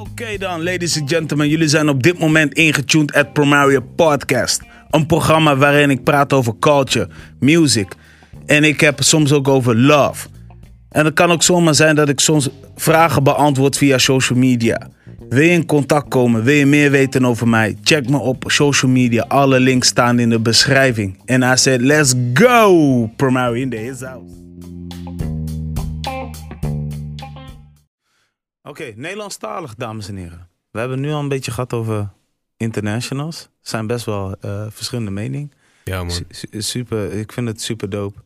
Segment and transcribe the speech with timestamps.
[0.00, 1.48] Oké dan, ladies and gentlemen.
[1.48, 4.62] Jullie zijn op dit moment ingetuned at Promaria Podcast.
[4.90, 7.08] Een programma waarin ik praat over culture,
[7.40, 7.92] music.
[8.46, 10.28] En ik heb soms ook over love.
[10.88, 14.88] En het kan ook zomaar zijn dat ik soms vragen beantwoord via social media.
[15.28, 16.42] Wil je in contact komen?
[16.42, 17.76] Wil je meer weten over mij?
[17.82, 19.24] Check me op social media.
[19.28, 21.18] Alle links staan in de beschrijving.
[21.24, 23.10] En I said, let's go!
[23.16, 24.45] Promaria in the house.
[28.66, 30.48] Oké, Nederlandstalig, dames en heren.
[30.70, 32.08] We hebben nu al een beetje gehad over
[32.56, 33.42] internationals.
[33.42, 35.52] Er zijn best wel eh, verschillende meningen.
[35.84, 36.10] Ja, man.
[36.10, 38.20] Su- su- super, ik vind het super dope.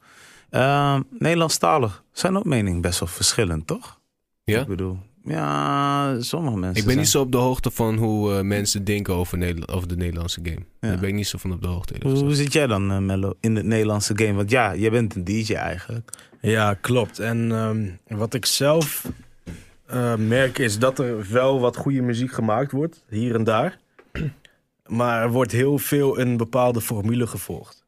[0.51, 4.01] Ehm Nederlandstalig zijn ook meningen best wel verschillend, toch?
[4.45, 4.61] Ja?
[4.61, 6.81] Ik bedoel, ja, sommige mensen.
[6.83, 9.89] Ik ben niet zo op de hoogte van hoe eh, mensen denken over, Nederla- over
[9.89, 10.61] de Nederlandse game.
[10.81, 11.95] Daar ben ik niet zo van op de hoogte.
[12.03, 14.33] Hoe, zit jij dan, eh, Mello, in het Nederlandse game?
[14.33, 16.11] Want ja, jij bent een DJ eigenlijk.
[16.41, 17.19] Ja, klopt.
[17.19, 19.07] En ehm, wat ik zelf
[19.91, 23.78] eh, merk is dat er wel wat goede muziek gemaakt wordt, hier en daar.
[24.87, 27.84] Maar er wordt heel veel een bepaalde formule gevolgd.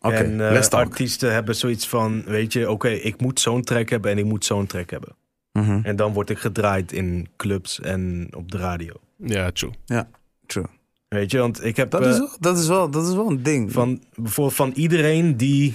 [0.00, 4.10] Oké, en eh, artiesten hebben zoiets van, weet je, oké, ik moet zo'n track hebben
[4.10, 5.16] en ik moet zo'n track hebben.
[5.52, 5.80] Mhm.
[5.82, 8.94] En dan word ik gedraaid in clubs en op de radio.
[9.16, 9.72] Ja, true.
[9.84, 10.08] Ja,
[10.46, 10.66] true.
[11.08, 13.30] Weet je, want ik heb Dat, eh, is, wel, dat, is wel, dat is wel
[13.30, 13.72] een ding.
[13.72, 15.74] van, bijvoorbeeld van iedereen die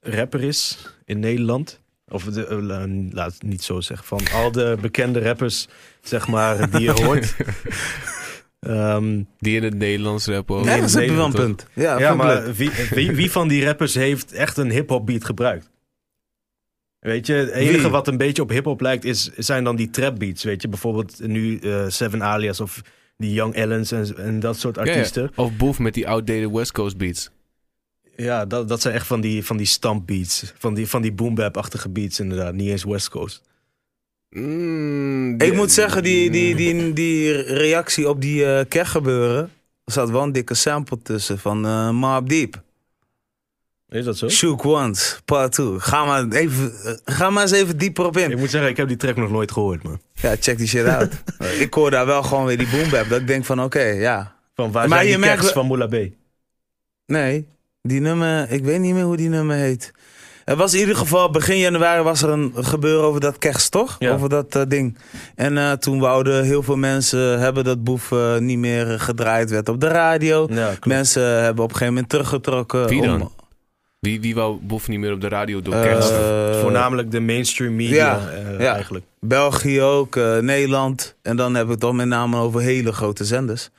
[0.00, 1.80] rapper is in Nederland.
[2.08, 4.06] Of de, eh, la- laat het niet zo zeggen.
[4.06, 5.68] Van al de bekende rappers,
[6.02, 7.34] zeg maar, die je hoort.
[8.60, 11.66] Ehm, Die in het Nederlands rappen ja, dat is een punt.
[11.74, 15.70] Ja, maar wie, wie, wie van die rappers heeft echt een hip-hop beat gebruikt?
[16.98, 17.88] Weet je, het enige Wie?
[17.90, 20.44] wat een beetje op hip-hop lijkt, is, zijn dan die trap beats.
[20.44, 22.80] Weet je, bijvoorbeeld nu eh, Seven Alias of
[23.16, 24.90] die Young Ellens en, en dat soort Ja, ja.
[24.90, 25.30] artiesten.
[25.34, 27.30] Of Boef met die outdated West Coast beats.
[28.16, 30.52] Ja, dat, dat zijn echt van die, van die stampbeats.
[30.58, 32.54] Van die, van die boom-bap-achtige beats inderdaad.
[32.54, 33.42] Niet eens West Coast.
[34.30, 39.50] Mm, Ik moet zeggen, die, die, die, die reactie op die eh keg gebeuren.
[39.84, 42.62] Er zat wel een dikke sample tussen van eh Mobb Deep.
[43.88, 44.28] Is dat zo?
[44.28, 45.80] Shook Once, part 2.
[45.80, 48.38] Ga maar, even, eh, ga maar eens even dieper op Ik in.
[48.38, 50.00] moet zeggen, ik heb die track nog nooit gehoord, man.
[50.14, 51.12] Ja, check die shit out.
[51.58, 53.08] ik hoor daar wel gewoon weer die boom bap.
[53.08, 54.34] Dat ik denk van, oké, ja.
[54.54, 55.96] Van waar Maar zijn je die merkt van Moula B?
[57.06, 57.46] Nee,
[57.88, 59.92] die nummer, ik weet niet meer hoe die nummer heet.
[60.44, 63.96] Er was in ieder geval, begin januari was er een gebeuren over dat kerst, toch?
[63.98, 64.12] Ja.
[64.12, 64.96] Over dat eh, ding.
[65.34, 69.68] En eh, toen wouden heel veel mensen hebben dat boef eh, niet meer gedraaid werd
[69.68, 70.46] op de radio.
[70.50, 70.70] Ja.
[70.86, 72.88] Mensen hebben op een gegeven moment teruggetrokken.
[72.88, 73.20] Wie dan?
[73.22, 73.32] om-
[74.00, 76.12] Wie, wie wou Boef niet meer op de radio door Eh, kerst?
[76.60, 78.74] Voornamelijk de mainstream media ja, eh, ja.
[78.74, 79.04] eigenlijk.
[79.20, 81.14] België ook, eh, Nederland.
[81.22, 83.70] En dan heb ik het dan met name over hele grote zenders.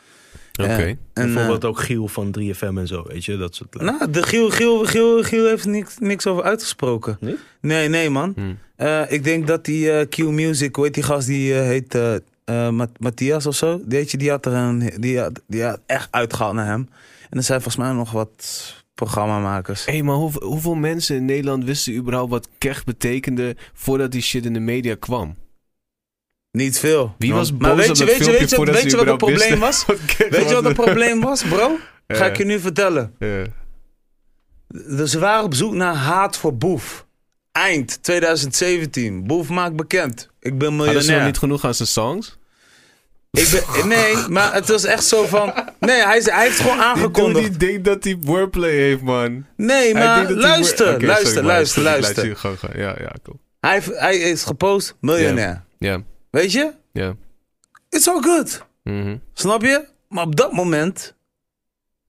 [0.62, 0.72] Oké.
[0.74, 4.24] En, Bijvoorbeeld ook Giel van 3FM en zo, weet je, dat soort eh, nou, de
[4.24, 7.18] Giel, Giel, Giel, Giel heeft niks, niks over uitgesproken.
[7.20, 7.38] Niet?
[7.62, 8.34] Nee, nee man.
[8.36, 8.54] Hm.
[8.76, 11.96] Eh, ik denk dat die eh, Q Music, hoe heet die gast, die eh, heet
[11.96, 13.82] eh, eh, Ma- Matthias of zo.
[13.88, 16.90] Weet je, die had er een, die had, die had echt uitgehaald naar hem.
[17.30, 19.86] En er zijn volgens mij nog wat programmamakers.
[19.86, 24.22] Hé, hey, maar hoeveel, hoeveel mensen in Nederland wisten überhaupt wat kech betekende voordat die
[24.22, 25.36] shit in de media kwam?
[26.56, 27.16] Niet veel.
[27.18, 29.18] Wie was maar boos weet op je, weet je, weet je, weet je wat het
[29.18, 29.86] probleem was?
[30.30, 31.78] Weet je wat het probleem was, bro?
[32.08, 33.14] Ga ik je nu vertellen.
[33.20, 33.44] Ja.
[34.68, 37.06] Dus ze waren op zoek naar haat voor Boef.
[37.52, 39.28] Eind 2017.
[39.28, 40.30] Boef maakt bekend.
[40.40, 41.26] Ik ben Hadden ze nog miljonair.
[41.26, 42.38] niet genoeg aan zijn songs?
[43.32, 45.54] Ik ben, nee, maar het was echt zo van...
[45.80, 47.60] Nee, hij, is- hij heeft gewoon aangekondigd.
[47.60, 49.46] Die denkt dat hij wordplay heeft, man.
[49.58, 52.38] Nee, maar luister, luister, sorry, luister, luister.
[52.78, 53.40] Ja, ja, cool.
[53.60, 55.64] Hij, heeft- hij is gepost miljonair.
[55.80, 56.02] Ja,
[56.36, 56.72] Weet je?
[56.92, 57.16] ja.
[57.90, 58.66] It's all good.
[58.84, 59.18] Mhm.
[59.34, 59.86] Snap je?
[60.10, 61.16] Maar op dat moment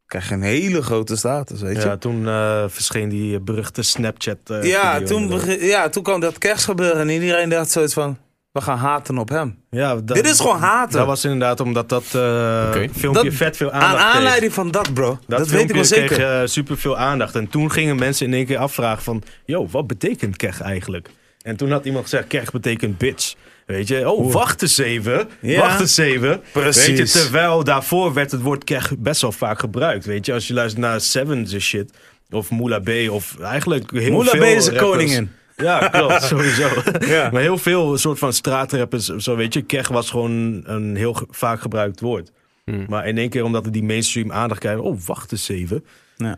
[0.07, 1.89] krijg je een hele grote status, weet je?
[1.89, 4.37] Ja, toen eh, verscheen die beruchte Snapchat.
[4.47, 8.19] eh, ja, toen, ja, toen kwam dat kerstgebeuren en iedereen dacht zoiets van...
[8.53, 9.59] We gaan haten op hem.
[9.71, 10.99] Ja, dat, Dit is gewoon haten.
[10.99, 14.15] Dat was inderdaad omdat dat eh, filmpje Dat- vet veel Aan aandacht kreeg.
[14.17, 15.19] aanleiding van dat, bro.
[15.27, 16.07] Dat, weet ik wel zeker.
[16.17, 17.35] kreeg uh, super veel aandacht.
[17.35, 19.23] En toen gingen mensen in één keer afvragen van...
[19.45, 21.11] Yo, wat betekent kech eigenlijk?
[21.43, 23.35] En toen had iemand gezegd, kech betekent bitch.
[23.67, 25.29] Weet je, oh, wacht eens even.
[25.41, 25.61] Ja.
[25.61, 26.43] Wacht eens even.
[26.53, 26.87] Precies.
[26.87, 30.05] Weet je, terwijl daarvoor werd het woord kech best wel vaak gebruikt.
[30.05, 31.91] Weet je, als je luistert naar Sevens en shit.
[32.31, 32.89] Of Moula B.
[33.11, 34.85] Of eigenlijk heel Moula veel B is rappers.
[34.91, 35.31] koningin.
[35.57, 36.69] Ja, klopt, sowieso.
[37.01, 37.31] Ja.
[37.33, 41.27] Maar heel veel soort van straatrappers, zo weet je, kech was gewoon een heel ge-
[41.31, 42.33] vaak gebruikt woord.
[42.65, 42.85] Hmm.
[42.89, 45.85] Maar in één keer omdat het die mainstream aandacht krijgen, oh, wacht eens even.
[46.17, 46.37] Ja.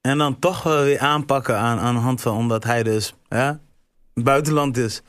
[0.00, 2.36] En dan toch wel weer aanpakken aan, aan de hand van...
[2.36, 3.60] Omdat hij dus ja,
[4.14, 5.02] buitenland is.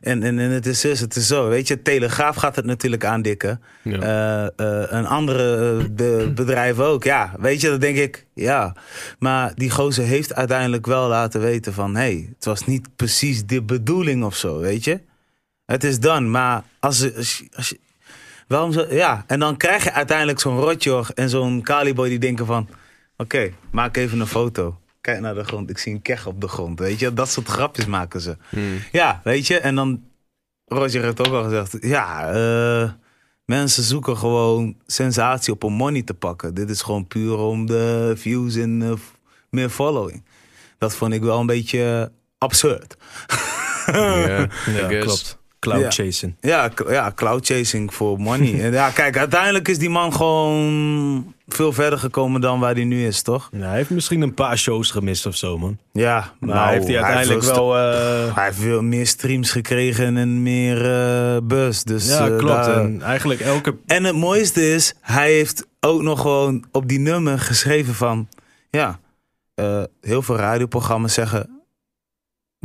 [0.00, 1.48] En, en, en het is dus, het is zo.
[1.48, 3.62] Weet je, Telegraaf gaat het natuurlijk aandikken.
[3.82, 4.00] Ja.
[4.00, 4.44] Eh,
[4.82, 7.04] eh, een andere eh, be- bedrijf ook.
[7.04, 8.26] Ja, weet je, dat denk ik.
[8.34, 8.74] Ja.
[9.18, 11.94] Maar die gozer heeft uiteindelijk wel laten weten van...
[11.94, 15.00] hé, hey, het was niet precies de bedoeling of zo, weet je.
[15.64, 17.14] Het is dan, maar als,
[17.56, 17.74] als.
[18.46, 18.86] Waarom zo...
[18.90, 22.68] Ja, en dan krijg je uiteindelijk zo'n rotjoch en zo'n Caliboy die denken van...
[23.16, 24.78] Oké, maak even een foto.
[25.06, 27.12] Kijk naar de grond, ik zie een keg op de grond, weet je.
[27.12, 28.36] Dat soort grapjes maken ze.
[28.48, 28.78] Hmm.
[28.92, 30.02] Ja, weet je, en dan...
[30.64, 32.90] Roger heeft ook al gezegd, ja, eh,
[33.44, 36.54] mensen zoeken gewoon sensatie op om money te pakken.
[36.54, 38.92] Dit is gewoon puur om de views en eh,
[39.50, 40.24] meer following.
[40.78, 42.96] Dat vond ik wel een beetje absurd.
[43.86, 44.48] Ja,
[45.00, 45.38] klopt.
[45.72, 46.04] Cloud Ja.
[46.04, 46.34] chasing.
[46.40, 48.60] Ja, ja cloud chasing voor money.
[48.62, 53.06] En ja, kijk, uiteindelijk is die man gewoon veel verder gekomen dan waar hij nu
[53.06, 53.48] is, toch?
[53.52, 55.78] Ja, hij heeft misschien een paar shows gemist of zo, man.
[55.92, 57.76] Ja, Maar nou, heeft hij uiteindelijk wel...
[57.78, 61.82] eh, Hij heeft veel meer streams gekregen en meer eh buzz.
[61.82, 62.64] Dus, ja, eh, klopt.
[62.64, 63.76] daar- En eigenlijk elke...
[63.86, 68.28] En het mooiste is, hij heeft ook nog gewoon op die nummer geschreven van...
[68.70, 68.98] Ja,
[70.00, 71.55] heel veel radioprogramma's zeggen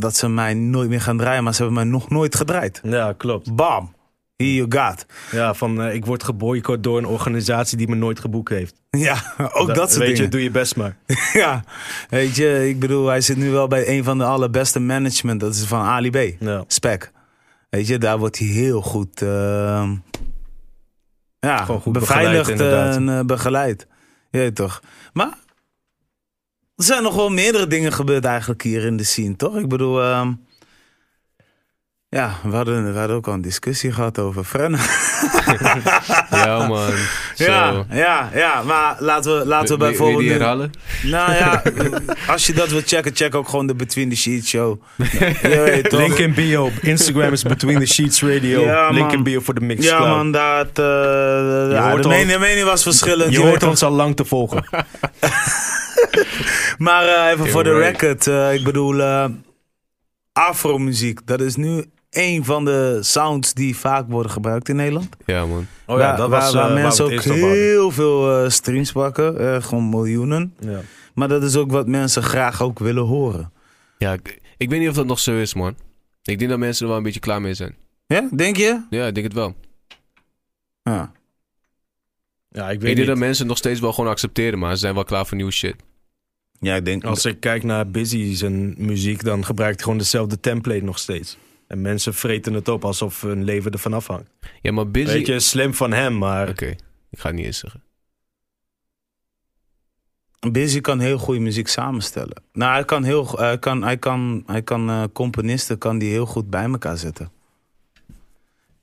[0.02, 1.44] dat ze mij nooit meer gaan draaien.
[1.44, 2.80] Maar ze hebben mij nog nooit gedraaid.
[2.84, 3.56] Ja, klopt.
[3.56, 3.94] Bam,
[4.36, 5.06] here you got.
[5.32, 8.80] Ja, van eh, ik word geboycott door een organisatie die me nooit geboekt heeft.
[8.98, 10.24] Ja, ook dat, soort Weet dingen.
[10.24, 10.98] je, doe je best maar.
[11.34, 11.64] Ja,
[12.10, 15.40] weet je, ik bedoel, hij zit nu wel bij een van de allerbeste management.
[15.40, 16.42] Dat is van Ali B.
[16.42, 16.64] Ja.
[16.68, 17.12] Spec.
[17.70, 19.92] Weet je, daar wordt hij heel goed, eh,
[21.40, 23.88] ja, goed beveiligd begeleid, en eh, begeleid.
[24.30, 24.82] Ja, toch.
[25.14, 25.38] Maar
[26.82, 29.58] er zijn nog wel meerdere dingen gebeurd eigenlijk hier in de scene, toch?
[29.58, 30.32] Ik bedoel, ehm,
[32.10, 34.78] ja, we hadden, we hadden ook al een discussie gehad over Frenna.
[36.30, 36.92] Ja, man.
[37.36, 40.20] Ja, ja, ja, maar laten we, laten we je bijvoorbeeld...
[40.20, 40.72] die nu- herhalen?
[41.04, 41.64] Nou ja,
[42.34, 44.82] als je dat wil checken, check ook gewoon de Between the Sheets show.
[45.42, 45.92] Je weet?
[46.02, 46.70] Link in bio.
[46.82, 48.62] Instagram is Between the Sheets Radio.
[48.62, 49.86] Ja, Link in bio voor de mix.
[49.86, 50.86] Ja man, dat, eh,
[51.72, 53.32] ja, de, mening, de mening was verschillend.
[53.32, 54.66] Je weet hoort ons al lang te volgen.
[56.78, 59.26] Maar eh, even voor de record, eh, ik bedoel, eh
[60.34, 65.10] afromuziek, dat is nu een van de sounds die vaak worden gebruikt in Nederland.
[65.26, 65.68] Ja, man.
[65.86, 69.64] Oh ja, waar, dat waar- was waar eh, mensen ook heel veel streams pakken, eh,
[69.64, 70.54] gewoon miljoenen.
[70.60, 70.80] Ja.
[71.14, 73.52] Maar dat is ook wat mensen graag ook willen horen.
[73.98, 75.76] Ja, ik, ik weet niet of dat nog zo is, man.
[76.24, 77.76] Ik denk dat mensen er wel een beetje klaar mee zijn.
[78.08, 78.82] Ja, denk je?
[78.90, 79.56] Ja, ik denk het wel.
[80.84, 81.12] Ja.
[82.50, 83.08] ja, ik Ik weet denk niet.
[83.08, 85.52] dat mensen het nog steeds wel gewoon accepteren, maar ze zijn wel klaar voor nieuwe
[85.52, 85.76] shit.
[86.62, 87.04] Ja, ik denk...
[87.04, 91.38] Als ik kijk naar Busy zijn muziek, dan gebruikt hij gewoon dezelfde template nog steeds.
[91.68, 94.30] En mensen vreten het op alsof hun leven ervan afhangt.
[94.62, 95.12] Ja, maar Busy...
[95.12, 96.76] Weet je, slim van hem, maar Oké,
[97.10, 97.84] ik ga het niet eens zeggen.
[100.52, 102.44] Busy kan heel goede muziek samenstellen.
[102.54, 106.26] Nou, hij kan, heel, hij kan, hij kan, hij kan eh, componisten kan die heel
[106.26, 107.32] goed bij elkaar zetten.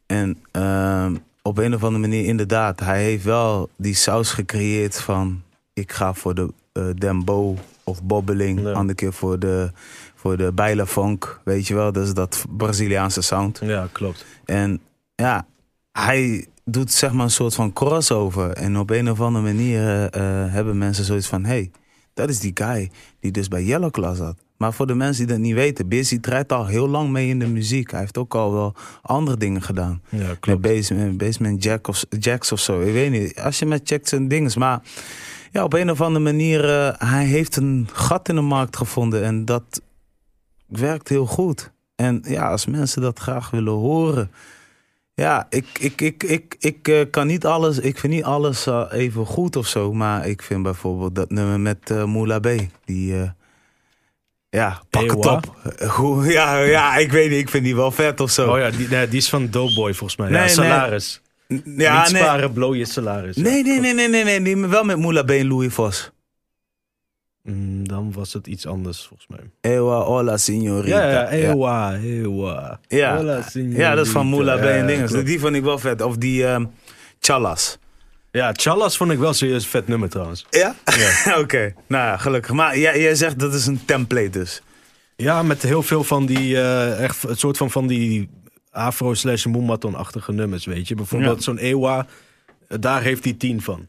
[0.06, 5.42] En ehm, op een of andere manier, inderdaad, hij heeft wel die saus gecreëerd van...
[5.72, 6.52] ik ga voor de
[6.96, 8.72] dembo of bobbeling, Ja.
[8.72, 9.70] andere keer voor de,
[10.14, 11.92] voor de baila funk, weet je wel.
[11.92, 13.60] Dat is dat Braziliaanse sound.
[13.62, 14.24] ja, klopt.
[14.44, 14.80] En
[15.14, 15.46] ja,
[15.92, 18.50] hij doet zeg maar een soort van crossover.
[18.52, 21.44] En op een of andere manier eh, eh, hebben mensen zoiets van...
[21.44, 21.70] hey,
[22.14, 22.90] dat is die guy
[23.20, 24.36] die dus bij Yellow Claw zat.
[24.56, 25.88] Maar voor de mensen die dat niet weten...
[25.88, 27.90] Busy draait al heel lang mee in de muziek.
[27.90, 30.02] Hij heeft ook al wel andere dingen gedaan.
[30.08, 30.60] Ja, Met klopt.
[30.60, 32.80] basement, basement Jack of, Jacks of zo.
[32.80, 33.40] Ik weet niet.
[33.40, 34.56] Als je met checkt zijn dinges.
[34.56, 34.80] Maar
[35.50, 36.64] ja, op een of andere manier...
[36.64, 39.24] eh, hij heeft een gat in de markt gevonden.
[39.24, 39.82] En dat
[40.66, 41.72] werkt heel goed.
[41.94, 44.30] En ja, als mensen dat graag willen horen...
[45.14, 47.78] Ja, ik, ik, ik, ik, ik eh, kan niet alles...
[47.78, 49.92] Ik vind niet alles eh, even goed of zo.
[49.92, 52.48] Maar ik vind bijvoorbeeld dat nummer met Moula B.
[52.84, 53.14] Die...
[54.50, 55.56] ja, pak het op.
[55.86, 57.38] Goed, ja, ja, ik weet niet.
[57.38, 58.52] Ik vind die wel vet of zo.
[58.52, 60.30] Oh ja, die, nee, die is van Doughboy volgens mij.
[60.30, 61.00] Nee, ja, nee.
[61.48, 61.54] Ja,
[62.02, 62.22] Niet nee.
[62.22, 63.36] sparen, blow je salaris.
[63.36, 66.10] Nee, nee, nee, nee, nee, nee, nee, wel met Moula B en Louis Vos.
[67.42, 69.72] Mm, dan was het iets anders volgens mij.
[69.72, 71.02] Ewa, hola, signorita.
[71.02, 72.80] Ja, ja, ewa, ewa.
[72.88, 73.16] Ja.
[73.16, 73.80] Hola, signorita.
[73.80, 75.10] Ja, dat is van Moula B Ja, en dinges.
[75.10, 75.26] klopt.
[75.26, 76.00] Die vond ik wel vet.
[76.02, 76.64] Of die ehm
[77.20, 77.78] Chalas.
[78.30, 80.46] Ja, Chalas vond ik wel serieus een vet nummer trouwens.
[80.50, 80.74] Ja?
[80.84, 81.38] Ja.
[81.42, 82.52] Oké, nou ja, gelukkig.
[82.52, 84.62] Maar jij, jij zegt dat is een template dus.
[85.16, 88.28] Ja, met heel veel van die, eh, echt het soort van van die
[88.78, 90.94] afro slash moematon-achtige nummers, weet je.
[90.94, 91.42] Bijvoorbeeld Ja.
[91.42, 92.06] zo'n Ewa,
[92.68, 93.86] eh, daar heeft hij tien van.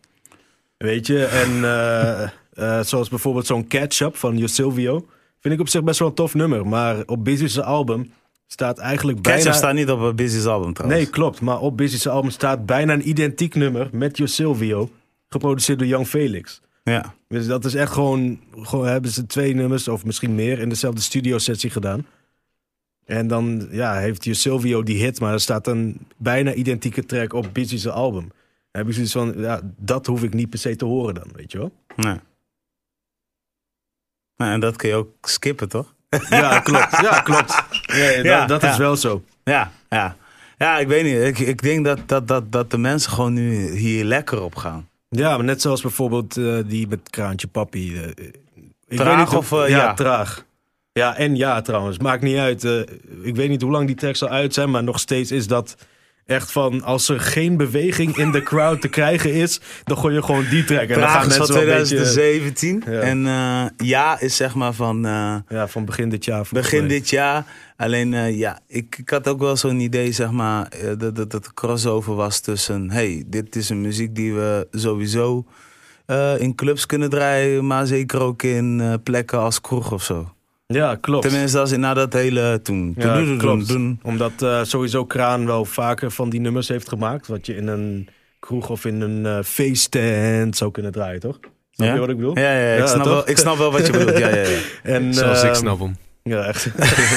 [0.77, 2.23] Weet je, en eh,
[2.79, 5.05] eh, zoals bijvoorbeeld zo'n Catch-Up van Yo Silvio,
[5.39, 6.67] vind ik op zich best wel een tof nummer.
[6.67, 8.11] Maar op Busy's album
[8.47, 9.57] staat eigenlijk Ketchup bijna...
[9.57, 11.01] staat niet op een Busy's album trouwens.
[11.01, 11.41] Nee, klopt.
[11.41, 14.89] Maar op Busy's album staat bijna een identiek nummer met Yo Silvio,
[15.29, 16.61] geproduceerd door Young Felix.
[16.83, 17.13] Ja.
[17.27, 21.01] Dus dat is echt gewoon, gewoon hebben ze twee nummers of misschien meer in dezelfde
[21.01, 22.05] studio sessie gedaan.
[23.09, 27.33] En dan ja, heeft je Silvio die hit, maar er staat een bijna identieke track
[27.33, 28.21] op Busy's album.
[28.71, 31.27] Dan heb ik zoiets van, ja, dat hoef ik niet per se te horen dan,
[31.35, 31.71] weet je wel?
[31.95, 32.19] Nee.
[34.35, 35.93] Nou, en dat kun je ook skippen, toch?
[36.29, 37.01] Ja, klopt.
[37.01, 37.63] Ja, klopt.
[37.85, 38.71] Ja, dat, Ja, dat ja.
[38.71, 39.23] is wel zo.
[39.43, 40.15] Ja, ja.
[40.57, 41.39] Ja, ik weet niet.
[41.39, 44.89] Ik, ik denk dat, dat, dat, dat de mensen gewoon nu hier lekker op gaan.
[45.09, 47.97] Ja, maar net zoals bijvoorbeeld eh, die met Kraantje Papi.
[47.97, 48.07] eh,
[48.87, 49.93] ik Traag weet niet of, eh, ja, ja?
[49.93, 50.45] traag.
[50.99, 51.97] Ja, en ja trouwens.
[51.99, 52.63] Maakt niet uit.
[52.63, 52.79] eh,
[53.21, 55.75] ik weet niet hoe lang die tracks al uit zijn, maar nog steeds is dat
[56.25, 56.83] echt van...
[56.83, 60.63] Als er geen beweging in de crowd te krijgen is, dan gooi je gewoon die
[60.63, 60.89] track.
[60.89, 61.95] En dan gaan is van mensen wel een beetje...
[61.95, 62.83] 2017.
[62.85, 62.99] Ja.
[62.99, 66.47] En eh, ja is zeg maar van eh, Ja, van begin dit jaar.
[66.51, 66.87] begin mij.
[66.87, 67.45] dit jaar.
[67.77, 72.15] Alleen ja, ik, ik had ook wel zo'n idee zeg maar dat, dat dat crossover
[72.15, 72.91] was tussen...
[72.91, 75.45] Hey, dit is een muziek die we sowieso
[76.37, 77.67] in clubs kunnen draaien.
[77.67, 80.33] Maar zeker ook in plekken als kroeg of zo.
[80.73, 81.29] Ja, klopt.
[81.29, 82.93] Tenminste, als in na dat hele toen.
[82.97, 83.67] Ja, toen, klopt.
[83.67, 83.99] toen.
[84.03, 87.27] Omdat eh, sowieso Kraan wel vaker van die nummers heeft gemaakt.
[87.27, 88.07] Wat je in een
[88.39, 91.39] kroeg of in een eh feesttent zou kunnen draaien, toch?
[91.71, 91.93] Snap Ja?
[91.93, 92.37] je wat ik bedoel?
[92.39, 93.13] Ja, ja, ja, ik, Ja, snap toch?
[93.13, 94.17] wel, ik snap wel wat je bedoelt.
[94.17, 94.57] Ja, ja, ja.
[94.83, 95.97] En, Zelfs ik eh, snap hem.
[96.23, 96.65] Ja, echt.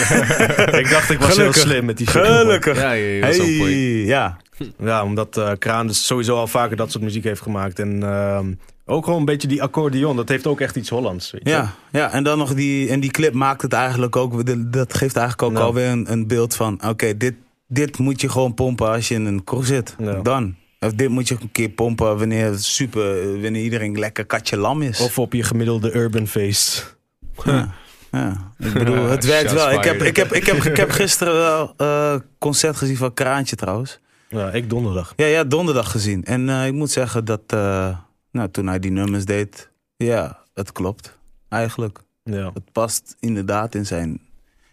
[0.83, 1.37] ik dacht ik was Gelukkig.
[1.37, 2.27] heel slim met die shit.
[2.27, 2.79] Gelukkig.
[2.81, 3.21] Ja, je, je.
[3.23, 4.37] Hey, ja.
[4.79, 7.79] Ja, omdat eh, Kraan dus sowieso al vaker dat soort muziek heeft gemaakt.
[7.79, 8.53] En ehm,
[8.93, 10.17] ook gewoon een beetje die accordeon.
[10.17, 11.31] Dat heeft ook echt iets Hollands.
[11.31, 11.51] Weet je?
[11.51, 15.17] Ja, ja, en dan nog die, en die clip maakt het eigenlijk ook, dat geeft
[15.17, 15.65] eigenlijk ook Nou.
[15.65, 17.35] alweer een, een beeld van, oké, dit,
[17.69, 19.97] dit moet je gewoon pompen als je in een kroeg zit.
[20.23, 20.55] Dan.
[20.81, 25.01] Of dit moet je een keer pompen wanneer super, wanneer iedereen lekker katje lam is.
[25.01, 26.97] Of op je gemiddelde urban feest.
[27.45, 27.75] ja.
[28.11, 28.53] ja.
[28.59, 29.71] Ik bedoel, het werkt wel.
[29.73, 33.57] Ik heb, ik, heb, ik, heb, ik heb gisteren wel eh concert gezien van Kraantje
[33.57, 34.01] trouwens.
[34.29, 35.13] Ja, ik donderdag.
[35.17, 36.25] Ja, ja, donderdag gezien.
[36.25, 37.89] En eh, ik moet zeggen dat eh,
[38.33, 41.19] nou, toen hij die nummers deed, ja, het klopt.
[41.49, 41.99] Eigenlijk.
[42.23, 42.51] Ja.
[42.55, 44.21] Het past inderdaad in zijn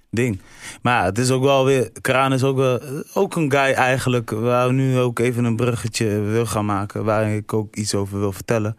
[0.09, 0.41] ding.
[0.81, 2.81] Maar het is ook wel weer, Kraan is ook, wel,
[3.13, 7.29] ook een guy eigenlijk, waar we nu ook even een bruggetje wil gaan maken, waar
[7.29, 8.77] ik ook iets over wil vertellen.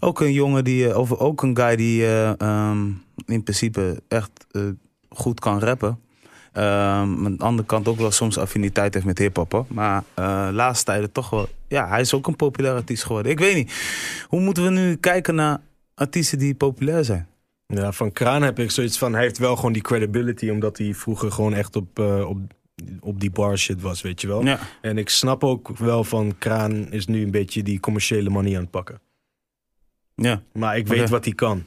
[0.00, 2.86] Ook een jongen die, eh, of ook een guy die eh, ehm,
[3.26, 4.62] in principe echt eh,
[5.08, 5.98] goed kan rappen.
[6.54, 9.64] Ehm, aan de andere kant ook wel soms affiniteit heeft met hip-hop.
[9.68, 11.48] Maar eh laatste tijden toch wel.
[11.68, 13.32] Ja, hij is ook een populair artiest geworden.
[13.32, 13.72] Ik weet niet.
[14.28, 15.60] Hoe moeten we nu kijken naar
[15.94, 17.28] artiesten die populair zijn?
[17.66, 19.12] ja, van Kraan heb ik zoiets van...
[19.12, 20.50] Hij heeft wel gewoon die credibility.
[20.50, 22.38] Omdat hij vroeger gewoon echt op, eh, op,
[23.00, 24.44] op die bar shit was, weet je wel.
[24.44, 24.58] Ja.
[24.80, 28.62] En ik snap ook wel van Kraan is nu een beetje die commerciële money aan
[28.62, 29.00] het pakken.
[30.14, 30.42] Ja.
[30.52, 31.64] Maar ik weet wat hij kan.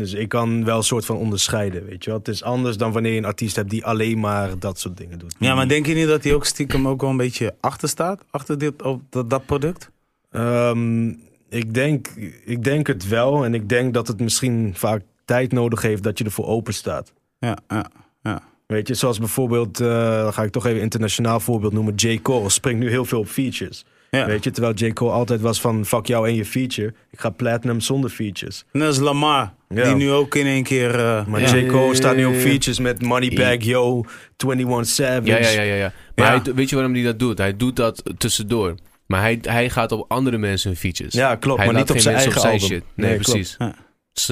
[0.00, 2.18] Dus ik kan wel een soort van onderscheiden, weet je wel.
[2.18, 5.18] Het is anders dan wanneer je een artiest hebt die alleen maar dat soort dingen
[5.18, 5.34] doet.
[5.38, 8.24] Ja, maar denk je niet dat hij ook stiekem ook wel een beetje achter staat?
[8.30, 9.90] Achter dit, op dat, dat product?
[10.30, 11.08] Ehm,
[11.48, 12.08] ik, denk,
[12.44, 13.44] ik denk het wel.
[13.44, 17.12] En ik denk dat het misschien vaak tijd nodig heeft dat je ervoor open staat.
[17.38, 17.90] Ja, ja,
[18.22, 18.42] ja.
[18.66, 21.94] Weet je, zoals bijvoorbeeld, eh, ga ik toch even internationaal voorbeeld noemen.
[21.94, 22.18] J.
[22.22, 23.84] Cole springt nu heel veel op features.
[24.10, 24.26] Ja.
[24.26, 24.92] Weet je, terwijl J.
[24.92, 26.94] Cole altijd was van fuck jou en je feature.
[27.10, 28.64] Ik ga platinum zonder features.
[28.72, 29.84] Net als Lamar, Ja.
[29.84, 30.94] die nu ook in één keer...
[30.94, 31.56] eh, Maar ja.
[31.56, 31.66] J.
[31.66, 34.04] Cole staat nu op features met Moneybag Yo,
[34.36, 35.26] 21 Savage.
[35.26, 35.74] Ja, ja, ja, ja.
[35.74, 35.92] ja.
[36.14, 36.42] Maar Ja.
[36.42, 37.38] Hij, weet je waarom hij dat doet?
[37.38, 38.74] Hij doet dat tussendoor.
[39.06, 41.12] Maar hij, hij gaat op andere mensen hun features.
[41.14, 41.58] Ja, klopt.
[41.58, 42.58] hij maar niet op geen zijn eigen album.
[42.58, 42.82] shit.
[42.94, 43.54] Nee, precies.
[43.58, 43.66] Ja.
[43.66, 43.76] Het
[44.28, 44.30] is,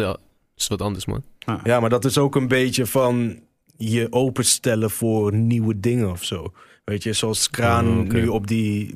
[0.57, 1.23] is wat anders, man.
[1.65, 3.41] Ja, maar dat is ook een beetje van
[3.77, 6.53] je openstellen voor nieuwe dingen of zo.
[6.85, 8.93] Weet je, zoals Kraan Oh, nu op die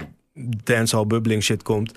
[0.65, 1.93] dancehall bubbling shit komt.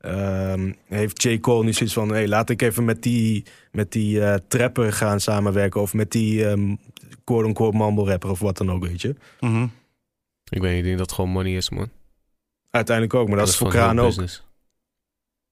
[0.00, 1.38] ehm, heeft J.
[1.38, 2.08] Cole nu zoiets van...
[2.08, 5.80] Hey, laat ik even met die, met die eh, trapper gaan samenwerken.
[5.80, 6.74] Of met die ehm
[7.24, 9.14] quote-unquote mumble rapper of wat dan ook, weet je.
[9.40, 9.66] Mhm.
[10.50, 11.88] Ik weet niet, ik denk dat het gewoon money is, man.
[12.70, 14.06] Uiteindelijk ook, maar dat, is voor Kraan ook.
[14.06, 14.42] business.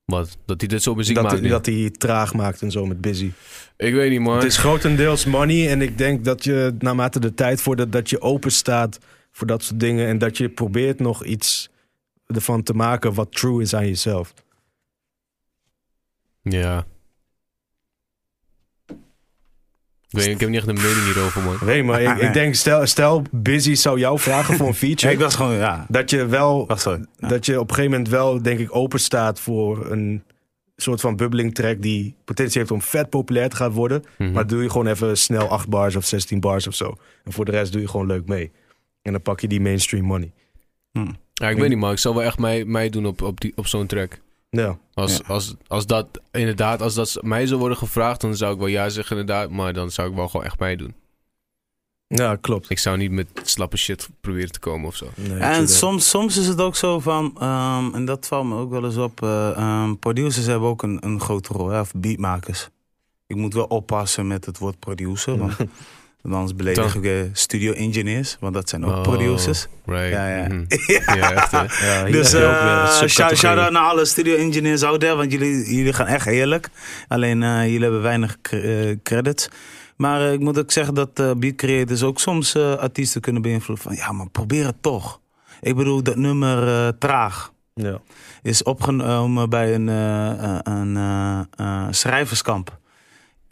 [0.04, 0.36] Wat?
[0.46, 3.30] Dat hij dit zo muziek Dat, maakt dat hij traag maakt en zo met Busy.
[3.76, 4.34] Ik weet niet, man.
[4.34, 5.68] Het is grotendeels money.
[5.70, 8.98] En ik denk dat je naarmate de tijd vordert, dat je open staat
[9.30, 10.06] voor dat soort dingen.
[10.08, 11.70] En dat je probeert nog iets
[12.26, 14.34] ervan te maken wat true is aan jezelf.
[16.42, 16.86] Ja.
[20.08, 21.58] Ik weet ik heb niet echt een mening hierover, man.
[21.58, 24.78] Weet je, maar ik, ik denk, stel, stel Busy zou jou vragen voor een Ja,
[24.78, 25.12] feature.
[25.12, 25.86] ik was gewoon, ja.
[25.88, 26.66] dat je wel.
[26.84, 26.98] Ja.
[27.18, 30.22] dat je op een gegeven moment wel, denk ik, open staat voor een
[30.76, 34.04] soort van bubbling track die potentie heeft om vet populair te gaan worden.
[34.18, 34.32] Mhm.
[34.32, 36.96] Maar doe je gewoon even snel 8 bars of 16 bars of zo.
[37.24, 38.52] En voor de rest doe je gewoon leuk mee.
[39.02, 40.32] En dan pak je die mainstream money.
[40.92, 41.10] Hm.
[41.42, 41.92] Ja, ik weet niet, man.
[41.92, 44.20] Ik zou wel echt mij, mij doen op, op, die, op zo'n track.
[44.50, 44.78] Ja.
[44.94, 45.22] Als, Ja.
[45.26, 48.88] als, als dat inderdaad, als dat mij zou worden gevraagd, dan zou ik wel ja
[48.88, 49.50] zeggen, inderdaad.
[49.50, 50.94] Maar dan zou ik wel gewoon echt mij doen.
[52.06, 52.70] Ja, klopt.
[52.70, 55.06] Ik zou niet met slappe shit proberen te komen of zo.
[55.14, 58.70] Nee, En soms, soms is het ook zo van, ehm, en dat valt me ook
[58.70, 62.68] wel eens op, eh, ehm, producers hebben ook een, een grote rol, hè, of beatmakers.
[63.26, 65.70] Ik moet wel oppassen met het woord producer, want Want
[66.30, 69.66] anders beledig ik studio engineers, want dat zijn ook Oh, producers.
[69.86, 70.12] Right.
[70.12, 70.46] Ja, ja.
[70.48, 70.64] Mhm.
[71.18, 71.50] ja, echt.
[71.50, 71.66] Ja,
[72.04, 76.06] hier Dus eh shout- shout-out naar alle studio engineers out there, want jullie, jullie gaan
[76.06, 76.68] echt heerlijk.
[77.08, 79.48] Alleen eh, jullie hebben weinig eh, credits.
[79.96, 83.84] Maar ik moet ook zeggen dat beat creators ook soms artiesten kunnen beïnvloeden.
[83.84, 85.20] Van ja, maar probeer het toch.
[85.60, 88.00] Ik bedoel, dat nummer Traag Ja.
[88.42, 90.98] is opgenomen bij een, een
[91.94, 92.80] schrijverskamp.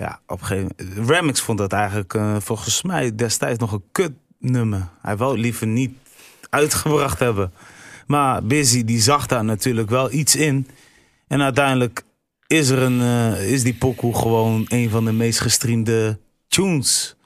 [0.00, 1.08] Ja, op een gegeven moment.
[1.10, 4.88] Remix vond dat eigenlijk eh, volgens mij destijds nog een kut nummer.
[5.02, 5.92] Hij wou het liever niet
[6.50, 7.52] uitgebracht hebben.
[8.06, 10.68] Maar Busy die zag daar natuurlijk wel iets in.
[11.28, 12.02] En uiteindelijk
[12.46, 17.16] is, er een, eh, is die pokoe gewoon een van de meest gestreamde tunes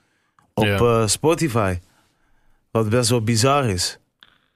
[0.54, 0.76] op Ja.
[0.78, 1.78] eh, Spotify.
[2.70, 3.98] Wat best wel bizar is.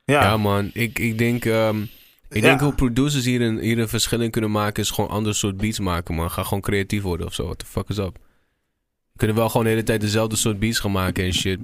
[0.05, 0.71] Ja, Ja, man.
[0.73, 1.85] Ik, ik denk, ehm,
[2.29, 2.49] ik Ja.
[2.49, 4.83] denk hoe producers hier een, hier een verschil in kunnen maken...
[4.83, 6.31] is gewoon ander soort beats maken, man.
[6.31, 7.45] Ga gewoon creatief worden of zo.
[7.45, 8.19] What the fuck is up?
[9.13, 11.59] We kunnen wel gewoon de hele tijd dezelfde soort beats gaan maken en shit.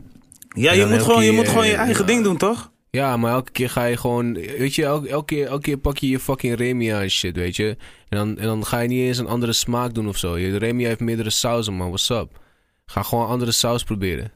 [0.48, 2.72] ja En je, moet gewoon, je moet gewoon je eigen ding doen, toch?
[2.90, 4.32] Ja, maar elke keer ga je gewoon...
[4.34, 7.56] Weet je, elke, elke, keer, elke keer pak je je fucking Remia en shit, weet
[7.56, 7.76] je.
[8.08, 10.38] En dan, en dan ga je niet eens een andere smaak doen of zo.
[10.38, 11.86] Je Remia heeft meerdere sauzen, man.
[11.86, 12.40] What's up?
[12.86, 14.32] Ga gewoon andere saus proberen.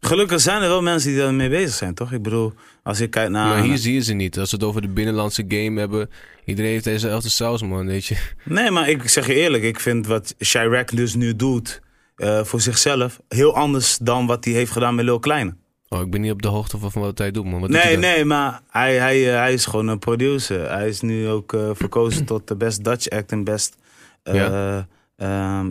[0.00, 2.12] Gelukkig zijn er wel mensen die daarmee bezig zijn, toch?
[2.12, 2.52] Ik bedoel,
[2.82, 3.46] als je kijkt naar...
[3.48, 4.38] maar hier zie je ze niet.
[4.38, 6.10] Als we het over de binnenlandse game hebben...
[6.44, 8.16] Iedereen heeft dezezelfde saus, man, weet je.
[8.44, 11.80] Nee, maar ik zeg je eerlijk, ik vind wat Chirac dus nu doet
[12.16, 15.54] eh, voor zichzelf heel anders dan wat hij heeft gedaan met Lil Kleine.
[15.88, 17.60] Oh, ik ben niet op de hoogte van wat hij doet, man.
[17.60, 20.70] Wat doet Nee, hij nee, maar hij, hij, eh, hij is gewoon een producer.
[20.70, 23.76] Hij is nu ook eh, verkozen tot de Best Dutch Act en Best,
[24.22, 24.86] Ja.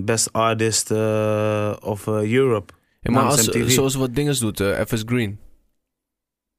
[0.04, 0.92] best Artist
[1.82, 2.74] of Europe.
[3.14, 3.70] Ja, maar als, MTV.
[3.70, 5.40] zoals wat dingen doet, eh, FS Green.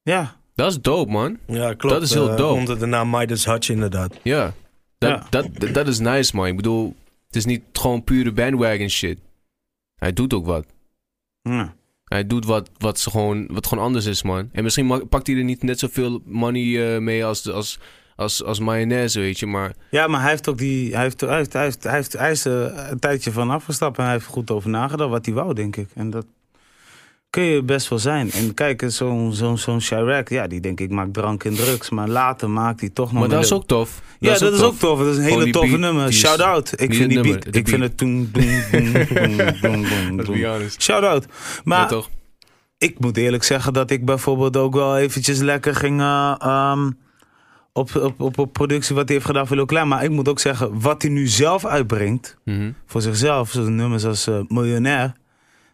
[0.01, 1.37] Ja, Dat is dope, man.
[1.47, 1.93] Ja, klopt.
[1.95, 2.59] Dat is heel Eh, dope.
[2.59, 4.15] Onder de naam Midas Hutch inderdaad.
[4.23, 4.53] Ja.
[4.97, 5.25] Dat, Ja.
[5.29, 6.45] Dat, dat, dat is nice, man.
[6.47, 6.95] Ik bedoel,
[7.27, 9.17] het is niet gewoon pure bandwagon shit.
[9.95, 10.65] Hij doet ook wat.
[11.41, 11.77] ja.
[12.03, 14.49] Hij doet wat, wat, ze gewoon, wat gewoon anders is, man.
[14.51, 17.79] En misschien pakt hij er niet net zoveel money eh, mee als, als,
[18.15, 19.45] als, als mayonaise, weet je.
[19.45, 20.93] Maar ja, maar hij heeft ook die.
[20.93, 21.53] Hij, heeft, hij, heeft,
[21.83, 24.69] hij, heeft, hij, is er een tijdje van afgestapt en hij heeft er goed over
[24.69, 25.89] nagedacht wat hij wou, denk ik.
[25.95, 26.25] En dat
[27.29, 28.31] kun je best wel zijn.
[28.31, 31.89] En kijk, zo'n zo'n zo'n Chirac, ja, die denk ik maakt drank en drugs.
[31.89, 33.19] Maar later maakt hij toch nog.
[33.21, 34.01] Maar dat is ook tof.
[34.19, 34.99] Ja, dat is ook tof.
[34.99, 36.03] Dat is een hele toffe nummer.
[36.05, 36.81] die is- Shout out.
[36.81, 37.55] Ik vind die beat.
[37.55, 38.29] Ik vind het toen.
[38.31, 39.07] doen, doen, doen,
[39.61, 40.39] doen, Let's doen.
[40.41, 40.81] be honest.
[40.81, 41.25] Shout out.
[41.63, 42.09] Maar toch?
[42.77, 45.99] ik moet eerlijk zeggen dat ik bijvoorbeeld ook wel eventjes lekker ging.
[46.01, 46.91] eh, ehm,
[47.73, 49.87] op, op, op, op productie wat hij heeft gedaan voor Lil Klein.
[49.87, 52.37] Maar ik moet ook zeggen, wat hij nu zelf uitbrengt.
[52.45, 52.71] Mhm.
[52.85, 53.51] Voor zichzelf.
[53.51, 55.13] Zo'n nummers als eh, Miljonair.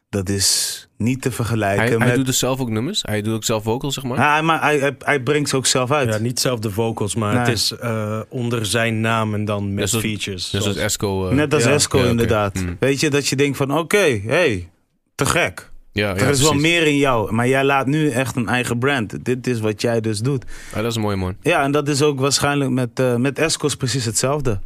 [0.09, 2.07] Dat is niet te vergelijken Hij, met...
[2.07, 3.01] hij doet dus zelf ook nummers.
[3.01, 4.17] Hij doet ook zelf vocals, zeg maar.
[4.17, 6.09] Ja, hij, maar hij, hij, hij brengt ze ook zelf uit.
[6.13, 7.39] Ja, niet zelf de vocals, maar Nee.
[7.43, 10.51] het is eh, onder zijn naam en dan met features.
[10.51, 11.27] Net zoals Esco.
[11.29, 12.57] eh, Net als ja, Esco ja, inderdaad.
[12.57, 12.75] Hmm.
[12.79, 14.69] Weet je, dat je denkt van oké, hey,
[15.15, 15.71] te gek.
[15.91, 18.79] ja, ja, er is wel meer in jou, maar jij laat nu echt een eigen
[18.79, 19.25] brand.
[19.25, 20.45] Dit is wat jij dus doet.
[20.73, 21.35] Ah, dat is mooi, man.
[21.41, 24.59] Ja, en dat is ook waarschijnlijk met, eh met Esco's precies hetzelfde.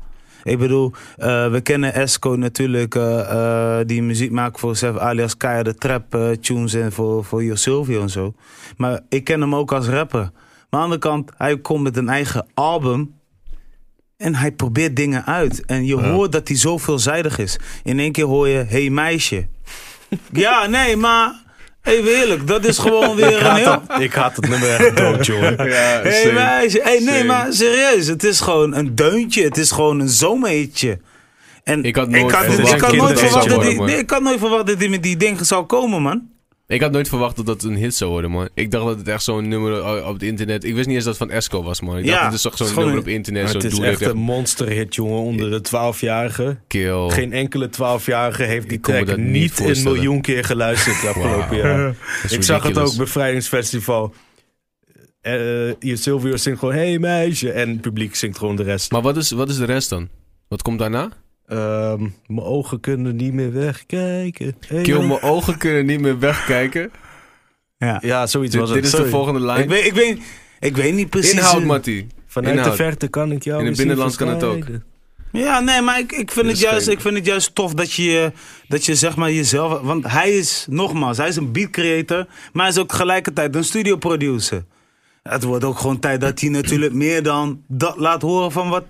[0.43, 5.37] Ik bedoel, eh, we kennen Esco natuurlijk, eh, eh, die muziek maakt voor zelf alias
[5.37, 8.33] Kaya de Trap tunes en voor, voor Yo Silvio en zo.
[8.77, 10.19] Maar ik ken hem ook als rapper.
[10.19, 10.31] Maar
[10.69, 13.17] aan de andere kant, hij komt met een eigen album.
[14.17, 15.65] En hij probeert dingen uit.
[15.65, 17.59] En je hoort dat hij zo veelzijdig is.
[17.83, 19.47] In één keer hoor je, hey meisje.
[20.31, 21.43] ja, nee, maar
[21.89, 23.81] even eerlijk, dat is gewoon weer Ik een heel...
[23.99, 25.55] ik haat het nummer echt dood, jongen.
[25.69, 29.99] Ja, Hey meisje, hey, nee, maar serieus, het is gewoon een deuntje, het is gewoon
[29.99, 30.99] een zomerhitje.
[31.63, 34.87] En Ik had nooit had, had verwacht dat hij, ik had nooit verwacht dat hij
[34.87, 36.21] met die dingen zou komen, man.
[36.69, 38.49] Ik had nooit verwacht dat dat een hit zou worden, man.
[38.53, 40.63] Ik dacht dat het echt zo'n nummer op het internet...
[40.63, 41.97] Ik wist niet eens dat het van Esco was, man.
[41.97, 43.43] Ik dacht, Ja, het is toch het zo'n nummer op internet.
[43.43, 46.59] Maar het is echt een monsterhit, jongen, onder de 12-jarigen.
[46.67, 47.09] kill.
[47.09, 51.95] Geen enkele 12-jarige heeft die track niet niet een miljoen keer geluisterd de afgelopen jaar.
[52.29, 54.13] Ik zag het ook bevrijdingsfestival.
[55.21, 55.33] Eh
[55.79, 57.51] je Silvio zingt gewoon, hey meisje.
[57.51, 58.91] En het publiek zingt gewoon de rest.
[58.91, 60.09] Maar wat is, wat is de rest dan?
[60.47, 61.09] Wat komt daarna?
[61.49, 64.55] Ehm, mijn ogen kunnen niet meer wegkijken.
[64.67, 66.91] Hey, Kill, mijn ogen kunnen niet meer wegkijken.
[67.77, 67.97] Ja.
[68.01, 68.93] Ja, zoiets Dit, was dit het.
[68.93, 69.63] is de volgende lijn.
[69.63, 70.19] Ik, weet, ik, weet,
[70.59, 71.31] ik weet niet precies.
[71.31, 72.07] Inhoud, Mattie.
[72.25, 72.71] Vanuit Inhoud.
[72.71, 74.65] de verte kan ik jou In het binnenland kan het ook.
[75.31, 77.73] Ja, nee, maar ik, ik, vind Dit het is juist, ik vind het juist tof
[77.73, 78.31] dat je,
[78.67, 79.81] dat je zeg maar jezelf...
[79.81, 83.63] Want hij is, nogmaals, hij is een beat creator, maar hij is ook tegelijkertijd een
[83.63, 84.65] studio producer.
[85.23, 88.83] Het wordt ook gewoon tijd dat hij natuurlijk meer dan dat laat horen van wat...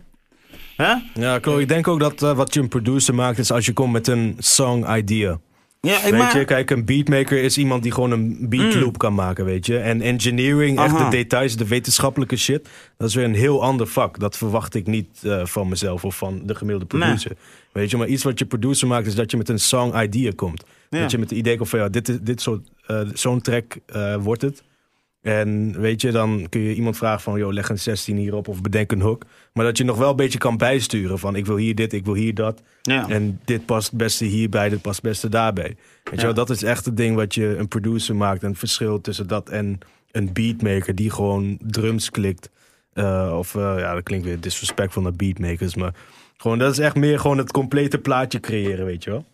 [1.14, 1.36] Ja.
[1.60, 4.08] Ik denk ook dat eh, wat je een producer maakt is als je komt met
[4.08, 5.40] een song idea.
[5.82, 8.98] Ja, ik Weet maar, je, kijk, een beatmaker is iemand die gewoon een beat loop
[8.98, 9.78] kan maken, weet je.
[9.78, 10.98] En engineering, echt Mm.
[10.98, 14.20] De details, de wetenschappelijke shit, dat is weer een heel ander vak.
[14.20, 17.32] Dat verwacht ik niet eh, van mezelf of van de gemiddelde producer.
[17.72, 20.32] Weet je, maar iets wat je producer maakt is dat je met een song idea
[20.36, 20.64] komt.
[20.90, 21.00] Ja.
[21.00, 23.78] Dat je met het idee komt van ja, dit, is- dit soort, eh, zo'n track
[24.20, 24.64] wordt het.
[25.22, 28.62] En weet je, dan kun je iemand vragen van, joh, leg een 16 hierop of
[28.62, 29.24] bedenk een hook.
[29.54, 32.06] Maar dat je nog wel een beetje kan bijsturen van, ik wil hier dit, ik
[32.06, 32.62] wil hier dat.
[32.82, 33.10] Ja.
[33.10, 35.76] En dit past het beste hierbij, dit past het beste daarbij.
[36.04, 38.44] Weet je wel, dat is echt het ding wat je een producer maakt.
[38.44, 39.80] En het verschil tussen dat en
[40.12, 42.50] een beatmaker die gewoon drums klikt.
[42.94, 45.76] Eh, of eh, ja, dat klinkt weer disrespectful naar beatmakers.
[45.76, 45.94] Maar
[46.38, 49.26] gewoon, dat is echt meer gewoon het complete plaatje creëren, weet je wel.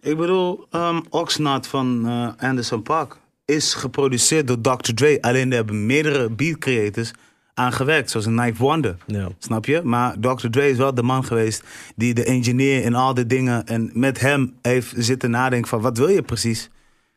[0.00, 3.16] Ik bedoel, ehm Oxnard van eh, Anderson Park
[3.56, 4.92] is geproduceerd door Dr.
[4.94, 5.18] Dre.
[5.20, 7.10] Alleen er hebben meerdere beat creators
[7.54, 8.96] aan gewerkt, zoals een Knife Wonder.
[9.06, 9.28] Ja.
[9.38, 9.80] Snap je?
[9.84, 10.48] Maar Dr.
[10.48, 11.62] Dre is wel de man geweest
[11.96, 15.98] die de engineer in al die dingen en met hem heeft zitten nadenken van wat
[15.98, 16.70] wil je precies?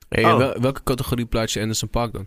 [0.10, 0.38] Hey, Oh.
[0.38, 2.26] wel- welke categorie plaats je Anderson Park dan?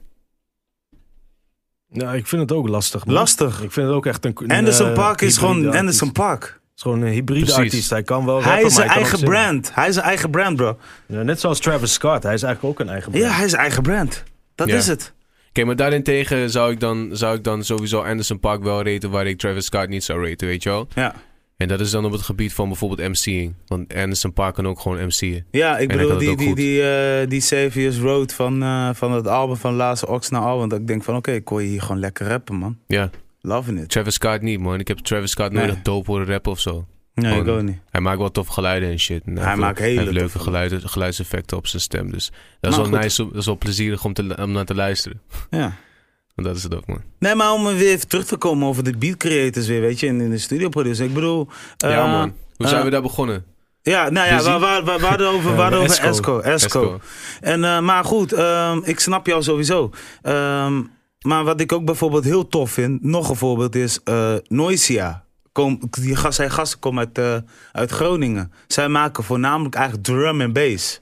[1.89, 3.05] Nou, ik vind het ook lastig.
[3.07, 3.15] man.
[3.15, 3.63] Lastig.
[3.63, 4.35] Ik vind het ook echt een.
[4.51, 5.75] Anderson eh, Park is gewoon.
[5.77, 6.61] Anderson Park.
[6.75, 7.63] Het is gewoon een hybride Precies.
[7.63, 7.91] artiest.
[7.91, 9.75] Hij kan wel Hij is zijn eigen brand.
[9.75, 10.79] Hij is zijn eigen brand, bro.
[11.07, 12.23] Ja, net zoals Travis Scott.
[12.23, 13.27] Hij is eigenlijk ook een eigen brand.
[13.27, 14.23] Ja, hij is zijn eigen brand.
[14.55, 14.77] Dat Ja.
[14.77, 15.13] is het.
[15.49, 19.27] Oké, maar daarentegen zou ik, dan, zou ik dan sowieso Anderson Park wel raten waar
[19.27, 20.89] ik Travis Scott niet zou raten, weet je wel?
[20.95, 21.15] Ja.
[21.57, 23.55] En dat is dan op het gebied van bijvoorbeeld MC'ing.
[23.67, 25.47] Want Anderson Park kan ook gewoon MC'en.
[25.51, 29.57] Ja, ik bedoel die, die, die, eh, die Saviors Road van, eh, van het album
[29.57, 30.69] van laatste Oxna album.
[30.69, 32.79] Dat ik denk van oké, ik kon je hier gewoon lekker rappen, man.
[32.87, 33.11] Ja,
[33.47, 33.89] Loving it.
[33.89, 34.81] Travis Scott niet, man.
[34.81, 35.75] Ik heb Travis Scott nooit Nee.
[35.75, 36.87] echt dope horen rappen of zo.
[37.15, 37.79] Nee, ik ook niet.
[37.91, 39.23] Hij maakt wel toffe geluiden en shit.
[39.25, 42.11] En Hij maakt hele Hij heeft leuke geluiden, geluidseffecten op zijn stem.
[42.11, 42.27] Dus
[42.61, 43.03] dat is Maar wel goed.
[43.05, 45.21] nice, dat is wel plezierig om, te, om naar te luisteren.
[45.51, 45.73] Ja.
[46.35, 47.03] Want dat is het ook, man.
[47.19, 50.07] Nee, maar om weer even terug te komen over de beat creators weer, weet je,
[50.07, 51.05] in, in de studio producer.
[51.05, 51.49] Ik bedoel...
[51.77, 52.35] ja, eh, man.
[52.57, 53.45] Hoe zijn eh, we daar begonnen?
[53.83, 55.51] Ja, nou ja, we- we- we hadden over,
[55.83, 56.09] Esco.
[56.09, 56.39] Esco.
[56.41, 56.43] Esco.
[56.83, 57.01] Esco.
[57.41, 59.91] En, eh, maar goed, ehm, ik snap jou sowieso.
[60.23, 60.83] Ehm,
[61.25, 65.25] maar wat ik ook bijvoorbeeld heel tof vind, nog een voorbeeld is eh Noisia.
[65.53, 68.53] Kom, die gast, zijn gasten komen uit, eh, uit Groningen.
[68.67, 71.01] Zij maken voornamelijk eigenlijk drum en bass.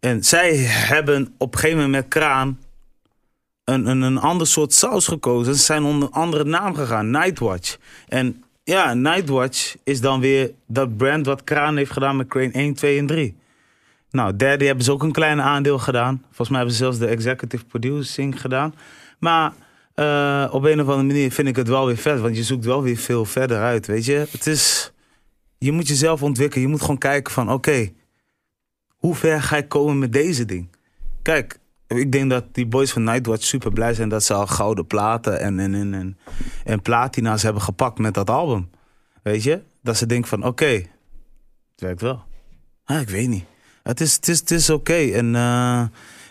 [0.00, 2.58] En zij hebben op een gegeven moment met Kraan
[3.64, 5.54] een, een, een ander soort saus gekozen.
[5.54, 7.76] Ze zijn onder een andere naam gegaan, Nightwatch.
[8.08, 12.74] En ja, Nightwatch is dan weer dat brand wat Kraan heeft gedaan met Crane 1,
[12.74, 13.36] 2 en 3.
[14.10, 16.22] Nou, derde hebben ze ook een klein aandeel gedaan.
[16.24, 18.74] Volgens mij hebben ze zelfs de executive producing gedaan.
[19.18, 19.52] Maar
[19.94, 22.20] eh, op een of andere manier vind ik het wel weer vet.
[22.20, 24.26] Want je zoekt wel weer veel verder uit, weet je.
[24.30, 24.92] Het is...
[25.58, 26.64] Je moet jezelf ontwikkelen.
[26.64, 27.92] Je moet gewoon kijken van, oké...
[28.96, 30.68] hoe ver ga ik komen met deze ding?
[31.22, 34.08] Kijk, ik denk dat die boys van Nightwatch super blij zijn...
[34.08, 36.18] dat ze al gouden platen en, en, en,
[36.64, 38.70] en, platina's hebben gepakt met dat album.
[39.22, 39.62] Weet je?
[39.82, 40.86] Dat ze denken van, oké, het
[41.76, 42.22] werkt wel.
[42.84, 43.44] Ah, ik weet niet.
[43.82, 45.10] Het is, het is, het is oké.
[45.12, 45.84] En eh,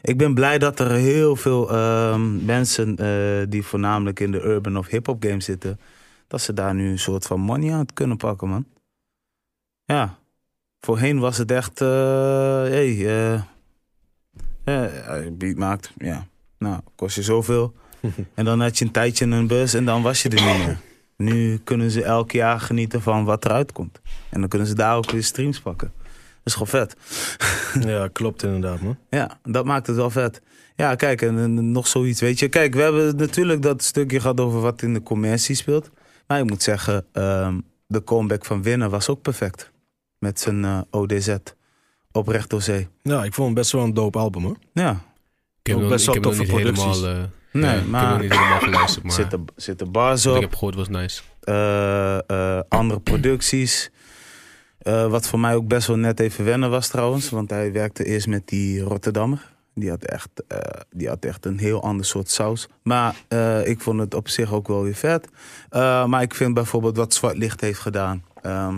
[0.04, 4.78] ik ben blij dat er heel veel ehm, mensen eh, die voornamelijk in de urban
[4.78, 5.80] of hip-hop game zitten,
[6.28, 8.66] dat ze daar nu een soort van money aan kunnen pakken, man.
[9.86, 10.18] Ja.
[10.80, 11.88] Voorheen was het echt, eh
[12.62, 13.08] hey,
[14.64, 16.28] eh, beat maakt, ja.
[16.58, 17.74] Nou, kost je zoveel.
[18.36, 20.78] en dan had je een tijdje een bus en dan was je er niet meer.
[21.18, 24.02] Nu kunnen ze elk jaar genieten van wat eruit komt.
[24.30, 25.94] En dan kunnen ze daar ook weer streams pakken.
[26.44, 26.96] Dat is gewoon vet.
[27.90, 28.98] ja, klopt inderdaad, man.
[29.10, 30.42] Ja, dat maakt het wel vet.
[30.76, 32.48] Ja, kijk, en, en nog zoiets, weet je.
[32.48, 35.90] Kijk, we hebben natuurlijk dat stukje gehad over wat in de commercie speelt.
[36.28, 39.72] Maar ik moet zeggen, ehm, de comeback van Winnen was ook perfect.
[40.20, 41.36] Met zijn eh, ODZ.
[42.12, 42.88] Oprecht door zee.
[43.02, 44.58] Ja, ik vond het best wel een dope album, hoor.
[44.74, 44.92] Ja,
[45.62, 46.72] Ik heb Ook best ik wel toffe helemaal...
[46.74, 47.04] producties.
[47.04, 47.18] eh,
[47.52, 49.14] Nee, ja, Ik heb maar- niet helemaal geluisterd, maar...
[49.14, 50.50] zitten, zitten bars wat ik op.
[50.50, 51.22] heb gehoord was nice.
[51.40, 52.18] eh,
[52.58, 53.92] eh, andere producties.
[54.84, 57.30] Eh, wat voor mij ook best wel net even wennen was trouwens.
[57.30, 59.52] Want hij werkte eerst met die Rotterdammer.
[59.76, 60.58] Die had echt, eh,
[60.92, 62.68] die had echt een heel ander soort saus.
[62.82, 65.28] Maar eh, ik vond het op zich ook wel weer vet.
[66.08, 68.24] Maar ik vind bijvoorbeeld wat Zwart Licht heeft gedaan.
[68.42, 68.76] ehm,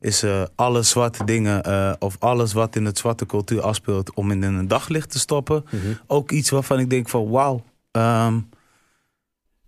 [0.00, 0.24] is
[0.54, 1.62] alle zwarte dingen
[1.98, 4.14] of alles wat in het zwarte cultuur afspeelt...
[4.14, 5.64] om in een daglicht te stoppen.
[6.06, 7.64] Ook iets waarvan ik denk van wauw.
[7.90, 8.38] ehm,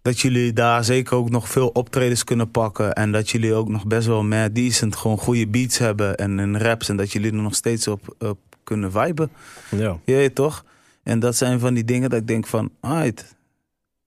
[0.02, 2.92] dat jullie daar zeker ook nog veel optredens kunnen pakken.
[2.92, 6.58] En dat jullie ook nog best wel mad decent gewoon goede beats hebben en, en
[6.58, 6.88] raps.
[6.88, 9.30] En dat jullie er nog steeds op, op kunnen viben.
[9.70, 9.98] Ja.
[10.04, 10.64] Je weet toch?
[11.02, 13.34] En dat zijn van die dingen dat ik denk van, alright,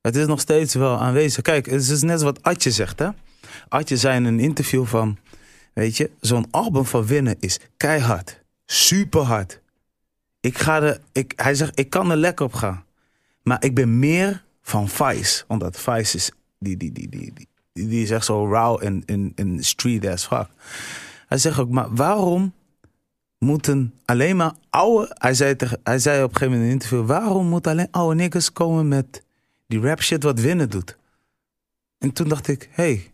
[0.01, 1.41] het is nog steeds wel aanwezig.
[1.41, 3.09] Kijk, het is net wat Atje zegt, hè.
[3.67, 5.17] Atje zei in een interview van,
[5.73, 8.43] weet je, zo'n album van Winnen is keihard.
[8.65, 9.61] Super hard.
[10.39, 12.83] Ik ga er, ik, hij zegt, ik kan er lekker op gaan.
[13.41, 15.43] Maar ik ben meer van Vice.
[15.47, 19.03] Omdat Vice is, die, die, die, die, die, die, is echt zo raw en,
[19.35, 20.47] en street as fuck.
[21.27, 22.53] Hij zegt ook, maar waarom
[23.37, 25.15] moeten alleen maar oude...
[25.17, 27.05] Hij zei, hij zei op een gegeven moment in een interview...
[27.05, 29.23] waarom moeten alleen oude niggas komen met
[29.67, 30.97] die rap shit wat winnen doet?
[31.97, 33.11] En toen dacht ik, hé, hey,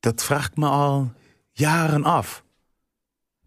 [0.00, 1.12] dat vraag ik me al
[1.52, 2.44] jaren af.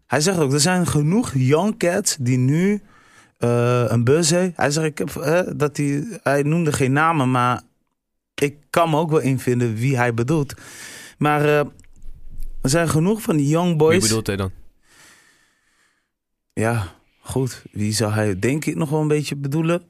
[0.06, 2.82] Hij zegt ook, er zijn genoeg young cats die nu
[3.38, 4.56] eh, een heeft.
[4.56, 5.12] Hij zegt, ik heb,
[5.56, 7.62] dat hij, hij noemde geen namen, maar
[8.34, 10.54] ik kan me ook wel invinden wie hij bedoelt.
[11.18, 11.58] Maar eh,
[12.62, 14.02] er zijn genoeg van die young Wie boys.
[14.02, 14.50] bedoelt hij dan?
[16.52, 17.62] Ja, goed.
[17.72, 19.82] Wie zou hij denk ik nog wel een beetje bedoelen?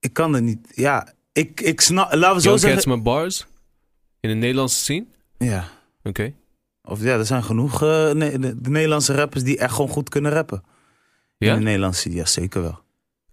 [0.00, 0.68] Ik kan het niet.
[0.74, 2.14] Ja, ik, ik snap.
[2.14, 2.78] Laten we zo Young zeggen.
[2.78, 3.46] Cats met bars?
[4.20, 5.06] In de Nederlandse scene?
[5.38, 5.68] Ja.
[6.02, 6.32] Oké.
[6.84, 10.32] Of ja, er zijn genoeg eh, ne- de Nederlandse rappers die echt gewoon goed kunnen
[10.32, 10.62] rappen.
[11.38, 11.52] Ja?
[11.52, 12.80] In de Nederlandse, ja zeker wel.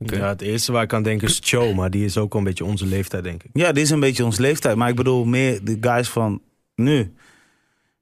[0.05, 2.47] Ja, het eerste waar ik aan denk is Cho, maar die is ook wel een
[2.47, 3.49] beetje onze leeftijd, denk ik.
[3.53, 4.75] Ja, dit is een beetje ons leeftijd.
[4.75, 6.41] Maar ik bedoel meer de guys van
[6.75, 7.13] nu.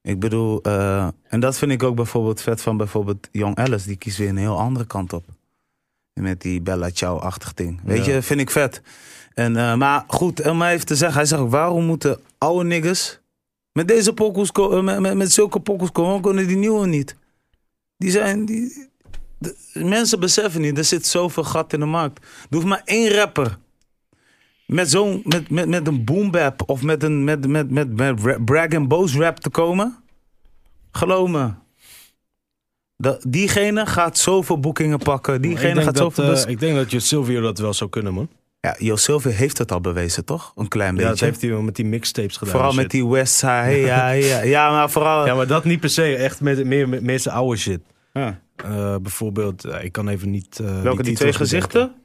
[0.01, 3.88] Ik bedoel, eh, en dat vind ik ook bijvoorbeeld vet van bijvoorbeeld Young Alice.
[3.88, 5.25] Die kiest weer een heel andere kant op.
[6.13, 7.79] Met die Bella Ciao-achtig ding.
[7.83, 8.13] Weet Ja.
[8.13, 8.81] je, vind ik vet.
[9.33, 11.17] En, eh, maar goed, om maar even te zeggen.
[11.17, 13.19] Hij zegt ook, waarom moeten oude niggas
[13.71, 16.21] met deze pokkels, ko- eh, met, met, met zulke pokkels komen?
[16.21, 17.15] Kunnen die nieuwe niet?
[17.97, 18.89] Die zijn, die,
[19.38, 22.19] de- mensen beseffen niet, er zit zoveel gat in de markt.
[22.23, 23.58] Er hoeft maar één rapper
[24.65, 28.19] met zo'n met, met, met een boom bap of met een met, met, met, met
[28.23, 29.97] ra- brag and boast rap te komen.
[30.91, 31.52] Geloof me.
[33.28, 35.41] Diegene gaat zoveel boekingen pakken.
[35.41, 36.32] Diegene gaat dat, zoveel.
[36.34, 38.30] bes- ik denk dat je Silvio dat wel zou kunnen, man.
[38.60, 40.52] ja, Jo heeft het al bewezen, toch?
[40.56, 41.26] Een klein Ja, dat beetje.
[41.26, 42.52] heeft hij wel met die mixtapes gedaan.
[42.54, 43.02] vooral en met shit.
[43.02, 43.76] die Westside.
[43.78, 45.26] Ja, ja, ja, maar vooral.
[45.26, 46.15] Ja, maar dat niet per se.
[46.15, 47.80] Echt met, meer met meer zijn oude shit.
[48.17, 48.41] Ja.
[48.56, 50.60] Eh, bijvoorbeeld, eh, ik kan even niet...
[50.60, 51.95] eh, Welke die, twee gezichten?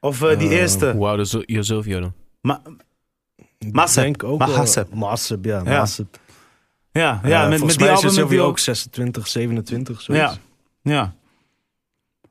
[0.00, 0.92] Of eh, die eerste?
[0.92, 2.12] Hoe oud is Jo Silvio dan?
[2.40, 2.62] Ma-
[3.94, 4.48] denk ook wel-
[4.94, 5.62] Mahassep, ja.
[5.64, 5.64] Ja.
[6.92, 10.38] Ja, ja met, met volgens die album Silvio die ook 26, 27, zoiets.
[10.82, 11.14] Ja, ja.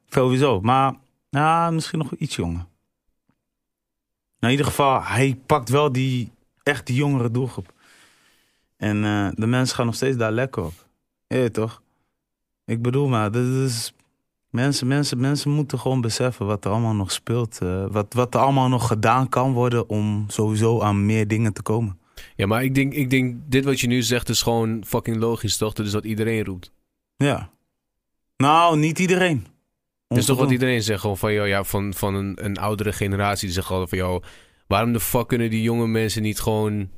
[0.10, 0.62] Sowieso.
[0.62, 0.94] Maar
[1.30, 2.66] ja, misschien nog iets jonger.
[4.40, 6.32] Nou, in ieder geval, hij pakt wel die
[6.64, 7.74] echt die jongere doelgroep.
[8.78, 10.86] En eh, de mensen gaan nog steeds daar lekker op.
[11.28, 11.82] Je weet toch?
[12.68, 13.94] Ik bedoel maar, dit is...
[14.50, 17.62] Mensen, mensen, mensen moeten gewoon beseffen wat er allemaal nog speelt.
[17.62, 21.62] eh, wat, wat er allemaal nog gedaan kan worden om sowieso aan meer dingen te
[21.62, 22.00] komen.
[22.36, 25.58] Ja, maar ik denk, ik denk, dit wat je nu zegt is gewoon fucking logisch,
[25.58, 25.74] toch?
[25.74, 26.72] Dat is wat iedereen roept.
[27.18, 27.50] Ja.
[28.38, 29.48] Nou, niet iedereen.
[30.08, 32.94] Dat is toch wat iedereen zegt, gewoon van, joh, ja, van, van een, een oudere
[32.94, 33.46] generatie.
[33.46, 34.24] Die zegt altijd van, joh,
[34.68, 36.90] waarom de fuck kunnen die jonge mensen niet gewoon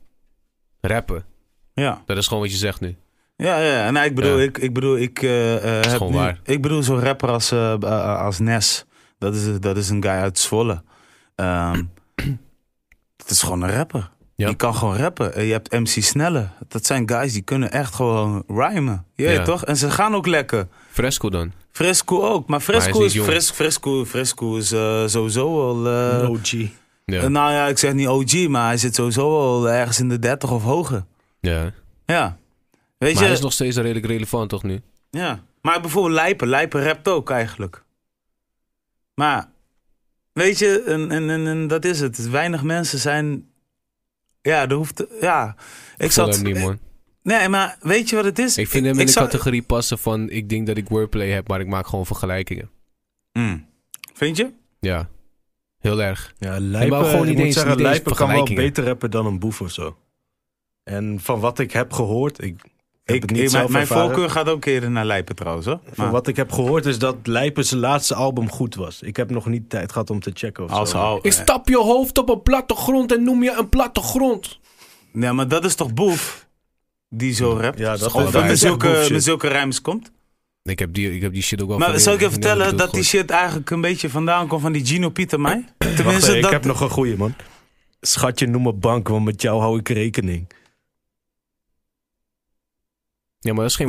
[0.82, 1.26] rappen?
[1.74, 2.04] Ja.
[2.06, 2.96] Dat is gewoon wat je zegt nu.
[3.44, 3.92] Ja, ja.
[3.92, 4.44] Nou, ik bedoel, Ja.
[4.44, 6.40] ik, ik bedoel, ik eh, eh, heb gewoon nu- waar.
[6.44, 8.86] Ik bedoel, zo'n rapper als, eh, als Nes.
[9.18, 10.84] Dat is, dat is een guy uit Zwolle.
[11.36, 11.82] Ehm
[13.18, 14.10] dat is gewoon een rapper.
[14.36, 14.48] Ja.
[14.48, 15.36] Die kan gewoon rappen.
[15.36, 16.48] En je hebt MC Snelle.
[16.68, 19.06] Dat zijn guys die kunnen echt gewoon rhymen.
[19.16, 19.44] Je weet Ja.
[19.44, 19.66] toch?
[19.66, 20.68] En ze gaan ook lekker.
[20.92, 21.52] Fresco dan.
[21.72, 22.48] Fresco ook.
[22.48, 23.28] Maar is Fresco is, jong.
[23.28, 24.68] Fres, Fresco, Fresco is
[25.12, 25.88] sowieso wel...
[25.94, 26.52] eh, Een OG.
[27.06, 27.28] Ja.
[27.28, 29.30] nou ja, ik zeg niet OG, maar hij zit sowieso
[29.62, 31.04] wel ergens in de 30 of hoger.
[31.40, 31.72] ja.
[32.06, 32.38] Ja.
[33.00, 33.28] Weet Maar je?
[33.28, 34.82] hij is nog steeds redelijk relevant, toch nu?
[35.10, 36.48] Ja, maar bijvoorbeeld Lijpen.
[36.48, 37.84] Lijpen rapt ook eigenlijk.
[39.14, 39.50] Maar,
[40.34, 42.30] weet je, en, en, en, en dat is het.
[42.30, 43.50] Weinig mensen zijn...
[44.42, 45.06] Ja, er hoeft...
[45.22, 45.56] Ja,
[45.98, 46.80] ik Ik zat niet, man.
[47.24, 48.58] Nee, maar weet je wat het is?
[48.58, 51.48] Ik vind hem in de zou- categorie passen van, ik denk dat ik wordplay heb,
[51.48, 52.70] maar ik maak gewoon vergelijkingen.
[53.34, 53.66] Mm.
[54.14, 54.52] Vind je?
[54.80, 55.10] Ja.
[55.80, 56.34] Heel erg.
[56.38, 59.26] Ja, maar Lijpen, gewoon niet eens- zeggen, niet eens Lijpen kan wel beter rappen dan
[59.26, 59.98] een boef of zo.
[60.84, 62.62] En van wat ik heb gehoord, ik
[63.16, 64.06] Ik, het niet ik- zelf mijn, ervaren.
[64.06, 65.66] voorkeur gaat ook eerder naar Lijpen trouwens.
[65.66, 65.80] Hoor.
[65.86, 69.02] Van Maar wat ik heb gehoord is dat Lijpen zijn laatste album goed was.
[69.02, 70.98] Ik heb nog niet tijd gehad om te checken of als zo.
[70.98, 71.20] al...
[71.22, 74.60] Ik stap je hoofd op een platte grond en noem je een platte grond.
[75.14, 76.48] Ja, maar dat is toch Boef?
[77.10, 77.80] Die zo rapt?
[77.80, 78.46] Ja, dat, Dat waar.
[78.46, 80.12] met zulke, met zulke rijms komt.
[80.64, 82.92] Ik heb die, ik heb die shit ook wel Maar zal ik je vertellen dat
[82.92, 85.66] die shit eigenlijk een beetje vandaan komt van die Gino Pieter mij?
[85.78, 86.52] Wacht, Tenminste, hè, ik dat...
[86.52, 87.34] heb nog een goeie, man.
[88.02, 90.48] Schatje, noem me bank, want met jou hou ik rekening.
[93.40, 93.88] Ja, maar dat is geen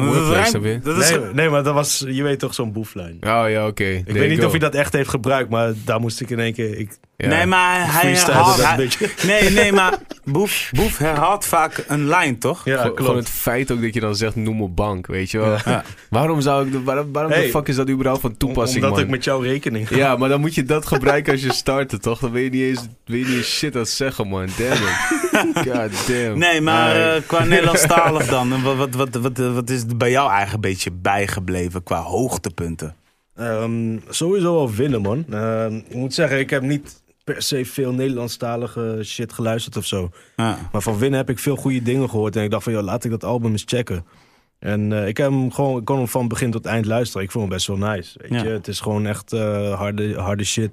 [0.63, 0.81] je?
[0.83, 3.15] dat is Nee, nee, maar dat was, je weet toch, zo'n boeflijn.
[3.15, 3.85] Oh ja, oké.
[3.85, 6.53] Ik weet niet of hij dat echt heeft gebruikt, maar daar moest ik in één
[6.53, 6.79] keer...
[6.79, 8.47] Ik Nee, maar hij herhaalt...
[8.47, 9.11] dat een hij- beetje.
[9.27, 12.65] Nee, nee, maar Boef, Boef herhaalt vaak een lijn, toch?
[12.65, 13.29] Ja, Gewoon- Gewoon klopt.
[13.29, 15.57] het feit ook dat je dan zegt, noem me bank, weet je wel.
[15.65, 15.85] Ja.
[16.11, 17.43] Waarom zou ik, de- waarom, waarom Hey.
[17.43, 19.05] de fuck is dat überhaupt van toepassing, Omdat man?
[19.05, 19.97] ik met jou rekening ga.
[19.97, 22.19] Ja, maar dan moet je dat gebruiken als je starten, toch?
[22.21, 24.47] Dan weet je niet eens, weet je niet eens shit aan het zeggen, man.
[24.59, 24.89] Damn it.
[25.69, 26.39] God damn.
[26.39, 30.31] Nee, maar eh, qua Nederlandstalig dan, wat, wat, wat, wat, wat is er bij jou
[30.31, 32.95] eigenlijk een beetje bijgebleven qua hoogtepunten?
[33.37, 35.25] Ehm, sowieso wel winnen, man.
[35.31, 37.00] Ehm, ik moet zeggen, ik heb niet
[37.33, 40.11] per se veel Nederlandstalige shit geluisterd of zo.
[40.37, 40.59] Ja.
[40.73, 42.37] Maar van winnen heb ik veel goede dingen gehoord.
[42.37, 44.05] En ik dacht van, joh, laat ik dat album eens checken.
[44.59, 47.23] En eh, ik heb hem gewoon, ik kon hem van begin tot eind luisteren.
[47.27, 48.19] Ik vond hem best wel nice.
[48.23, 48.43] Weet Ja.
[48.43, 48.49] je?
[48.51, 50.71] Het is gewoon echt eh, harde, harde shit.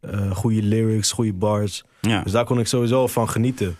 [0.00, 1.84] Eh goede lyrics, goede bars.
[2.00, 2.22] Ja.
[2.22, 3.76] Dus daar kon ik sowieso van genieten.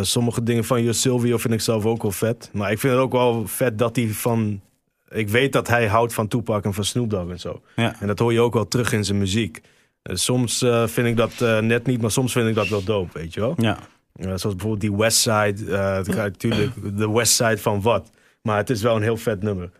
[0.00, 2.50] Sommige dingen van Jo Silvio vind ik zelf ook wel vet.
[2.52, 4.60] Maar ik vind het ook wel vet dat hij van
[5.08, 7.60] ik weet dat hij houdt van Tupac en van Snoop Dogg en zo.
[7.76, 7.94] Ja.
[8.00, 9.60] En dat hoor je ook wel terug in zijn muziek.
[10.02, 12.84] Eh, soms eh, vind ik dat eh, net niet, maar soms vind ik dat wel
[12.84, 13.54] dope, weet je wel.
[13.56, 13.78] Ja.
[14.14, 16.02] Zoals bijvoorbeeld die Westside.
[16.06, 18.10] natuurlijk de Westside van wat.
[18.42, 19.70] Maar het is wel een heel vet nummer.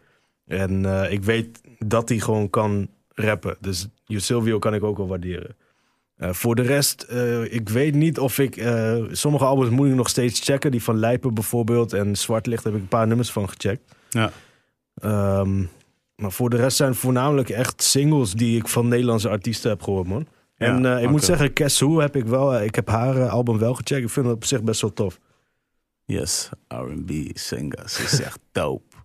[0.47, 3.57] En ik weet dat hij gewoon kan rappen.
[3.61, 5.57] Dus Silvio kan ik ook wel waarderen.
[6.19, 7.07] Voor de rest,
[7.51, 8.65] ik weet niet of ik...
[9.11, 10.71] sommige albums moet ik nog steeds checken.
[10.71, 13.95] Die van Lijpen bijvoorbeeld en Zwartlicht heb ik een paar nummers van gecheckt.
[14.11, 14.31] Ja.
[14.95, 15.65] Ehm,
[16.21, 19.83] maar voor de rest zijn het voornamelijk echt singles die ik van Nederlandse artiesten heb
[19.83, 20.27] gehoord, man.
[20.57, 22.55] Ja, en eh, ik moet zeggen, Kes Hoe heb ik wel...
[22.55, 24.03] eh, ik heb haar eh, album wel gecheckt.
[24.05, 25.19] Ik vind het op zich best wel tof.
[26.05, 27.89] Yes, R&B singer.
[27.89, 28.97] Ze is echt dope.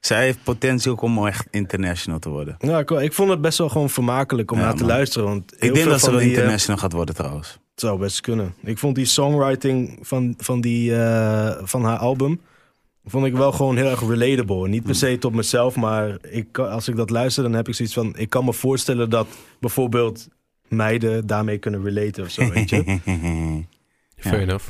[0.00, 2.56] Zij heeft potentie ook om echt international te worden.
[2.58, 5.28] Ja, ik, ik vond het best wel gewoon vermakelijk om Ja, naar te luisteren.
[5.28, 7.48] Want Ik denk dat ze wel die, international gaat worden trouwens.
[7.48, 8.54] Het zou best kunnen.
[8.62, 10.90] Ik vond die songwriting van, van, die,
[11.62, 12.40] van haar album...
[13.04, 14.68] vond ik wel gewoon heel erg relatable.
[14.68, 17.42] Niet per se tot mezelf, maar ik, als ik dat luister...
[17.42, 18.16] dan heb ik zoiets van...
[18.16, 19.26] ik kan me voorstellen dat
[19.60, 20.28] bijvoorbeeld
[20.68, 22.82] meiden daarmee kunnen relaten of zo, weet je?
[24.16, 24.40] Fair Ja.
[24.42, 24.68] enough.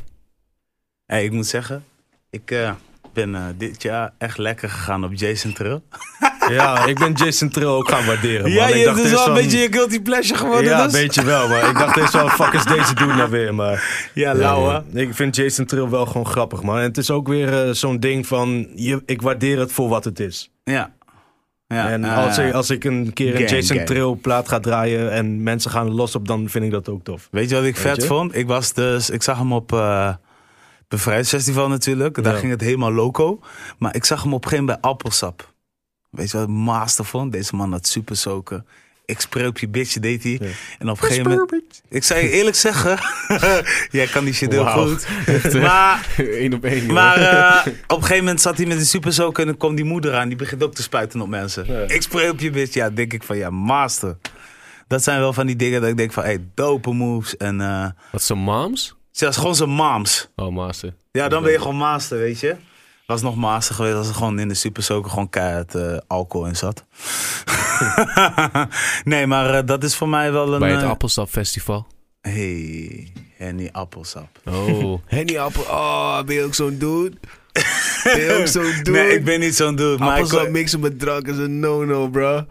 [1.07, 1.85] hey, ik moet zeggen,
[2.31, 2.75] ik eh,
[3.12, 5.81] ben eh, dit jaar echt lekker gegaan op Jason Trill.
[6.48, 8.50] ja, ik ben Jason Trill ook gaan waarderen, man.
[8.53, 10.64] Ja, ik je dacht is wel een beetje je guilty pleasure geworden.
[10.70, 11.00] Ja, een dus.
[11.00, 14.09] beetje wel, maar ik dacht eerst wel, fuck is deze dude nou weer, maar...
[14.14, 14.83] Ja, lauwe.
[14.92, 16.76] Ja, Ik vind Jason Trill wel gewoon grappig, man.
[16.76, 20.05] En het is ook weer eh, zo'n ding van, je, ik waardeer het voor wat
[20.05, 20.50] het is.
[20.64, 20.92] Ja.
[21.66, 21.88] ja.
[21.90, 23.87] en eh, als, ik, als ik een keer een Jason gang.
[23.88, 27.05] Trill plaat ga draaien en mensen gaan er los op, dan vind ik dat ook
[27.05, 27.29] tof.
[27.31, 28.07] Weet je wat ik Weet vet je?
[28.09, 28.37] vond?
[28.37, 30.14] Ik, was dus, ik zag hem op eh
[30.88, 32.22] Bevrijdsfestival natuurlijk.
[32.22, 32.38] Daar Ja.
[32.38, 33.40] ging het helemaal loco.
[33.79, 35.53] Maar ik zag hem op een gegeven moment bij Appelsap.
[36.11, 37.33] Weet je wat ik master vond?
[37.33, 38.66] Deze man had super soken.
[39.05, 40.38] Ik spray op je bitch, deed hij.
[40.40, 40.46] Ja.
[40.79, 41.83] En op een gegeven moment...
[41.88, 42.99] Ik zou je eerlijk zeggen...
[43.90, 45.07] jij kan die shit heel goed.
[45.62, 46.92] Maar, Eén op één.
[46.92, 49.42] maar eh, op een gegeven moment zat hij met een super soken...
[49.42, 50.29] en dan kwam die moeder aan.
[50.29, 51.64] Die begint ook te spuiten op mensen.
[51.66, 51.81] Ja.
[51.81, 52.75] Ik spray op je bitch.
[52.75, 54.16] Ja, denk ik van ja, master.
[54.87, 56.23] Dat zijn wel van die dingen dat ik denk van...
[56.23, 57.37] Hey, dope moves.
[57.37, 58.94] En eh Wat zijn moms?
[59.11, 60.29] zelfs gewoon zijn moms.
[60.37, 60.94] Oh, master.
[61.12, 62.57] Ja, dan ben je gewoon master, weet je.
[63.11, 66.46] Was nog master geweest als er gewoon in de super soker gewoon keihard eh, alcohol
[66.46, 66.85] in zat.
[69.05, 70.59] nee, maar eh, dat is voor mij wel een...
[70.59, 71.87] Bij het eh, Appelsap Festival.
[72.20, 74.29] Hey, Henny Appelsap.
[74.44, 75.01] Oh.
[75.07, 75.62] Henny Appel.
[75.62, 77.12] Oh, ben je ook zo'n dude?
[78.05, 78.90] Ben je ook zo'n dude?
[78.90, 79.99] Nee, ik ben niet zo'n dude.
[79.99, 82.46] Maar ik, Appelsap mixen met drank is een no-no, bro.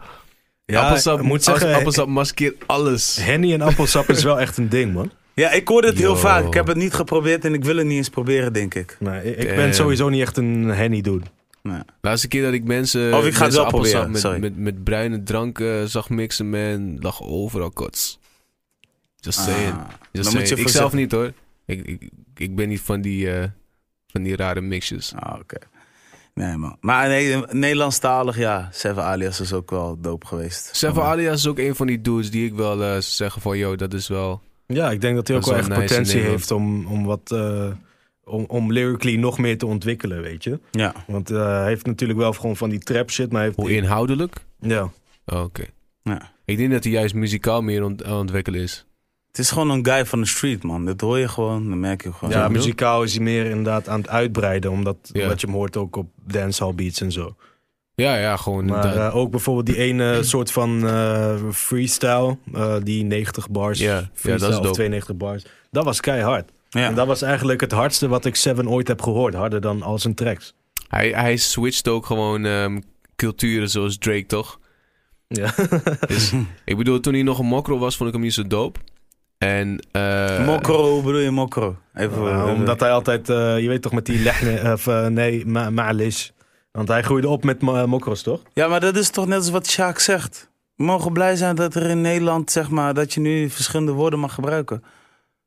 [0.64, 3.16] Ja, appelsap, ik moet zeggen, appelsap maskeert alles.
[3.16, 5.10] Henny en appelsap is wel echt een ding, man.
[5.40, 6.44] Ja, ik hoorde het heel vaak.
[6.46, 8.96] Ik heb het niet geprobeerd en ik wil het niet eens proberen, denk ik.
[9.00, 9.56] Nee, ik Damn.
[9.56, 11.24] ben sowieso niet echt een Henny dude.
[11.62, 11.80] Nee.
[12.00, 14.40] Laatste keer dat ik mensen, Of ik ga het wel appelsap proberen, sorry.
[14.40, 18.18] met, met, met bruine drank eh, zag mixen, man, lag overal kots.
[19.16, 19.72] Just saying.
[19.72, 20.48] Ah, Just saying.
[20.48, 21.32] moet je ik zelf niet hoor.
[21.66, 23.44] Ik, ik, ik ben niet van die, eh,
[24.06, 25.12] van die rare mixjes.
[25.16, 25.56] Ah, oké.
[26.34, 26.76] Nee, man.
[26.80, 28.68] Maar nee, Nederlandstalig, ja.
[28.72, 30.76] Seven Alias is ook wel dope geweest.
[30.76, 33.76] Seven Alias is ook een van die dudes die ik wel eh, zeggen van, yo,
[33.76, 34.40] dat is wel...
[34.72, 37.30] Ja, ik denk dat hij ook Dat wel echt nice potentie heeft om, om wat...
[37.32, 37.66] eh,
[38.24, 40.60] om, om lyrically nog meer te ontwikkelen, weet je.
[40.70, 40.94] Ja.
[41.06, 43.56] Want eh, hij heeft natuurlijk wel gewoon van die trap shit, maar hij heeft...
[43.60, 44.44] Hoe inhoudelijk?
[44.60, 44.90] Ja.
[45.26, 45.64] Oh, Oké.
[46.02, 46.32] ja.
[46.44, 48.86] Ik denk dat hij juist muzikaal meer ont- aan het ontwikkelen is.
[49.28, 50.84] Het is gewoon een guy van de street, man.
[50.84, 52.30] Dat hoor je gewoon, dan merk je gewoon.
[52.34, 54.70] Ja, Ja, muzikaal is hij meer inderdaad aan het uitbreiden.
[54.70, 55.22] Omdat, Ja.
[55.22, 57.36] omdat je hem hoort ook op dancehall beats en zo.
[58.00, 58.64] Ja, ja, gewoon...
[58.64, 62.36] Maar eh, ook bijvoorbeeld die ene soort van eh, freestyle.
[62.54, 63.78] eh, die 90 bars.
[63.78, 64.70] Ja, dat is of dope.
[64.70, 65.44] 92 bars.
[65.70, 66.50] Dat was keihard.
[66.68, 66.86] Ja.
[66.86, 69.34] En dat was eigenlijk het hardste wat ik Seven ooit heb gehoord.
[69.34, 70.54] Harder dan al zijn tracks.
[70.88, 72.80] hij, hij switcht ook gewoon ehm,
[73.16, 74.58] culturen zoals Drake, toch?
[75.28, 75.54] Ja.
[76.08, 76.32] Dus,
[76.64, 78.80] ik bedoel, toen hij nog een mokro was, vond ik hem niet zo dope.
[79.38, 79.86] En...
[79.92, 81.76] eh, Mokro, hoe bedoel je mokro?
[81.94, 85.70] Even Uh, omdat hij altijd, eh, je weet toch, met die lehne, of nee, ma
[85.70, 86.30] ma'alish.
[86.72, 88.42] Want hij groeide op met ma- mokros, toch?
[88.52, 90.50] Ja, maar dat is toch net als wat Sjaak zegt.
[90.76, 94.18] We mogen blij zijn dat er in Nederland, zeg maar, dat je nu verschillende woorden
[94.18, 94.82] mag gebruiken.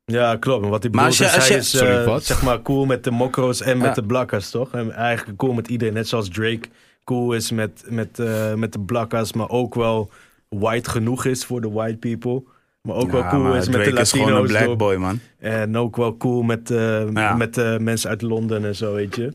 [0.04, 0.60] Ja, klopt.
[0.60, 2.24] Maar wat hij Maar bedoelt als je- is, hij als is je- eh, Sorry, wat?
[2.24, 4.72] zeg maar cool met de mokro's en met de blakkas, toch?
[4.72, 6.68] En eigenlijk cool met iedereen, net zoals Drake
[7.04, 10.10] cool is met, met, eh, met de blakkas, maar ook wel
[10.48, 12.42] white genoeg is voor de white people.
[12.82, 14.62] Maar ook wel cool is met de Drake is gewoon een Latino's.
[14.64, 15.20] black boy, man.
[15.38, 17.34] En ook wel cool met, eh, Ja.
[17.36, 19.32] met eh, mensen uit Londen en zo, weet je.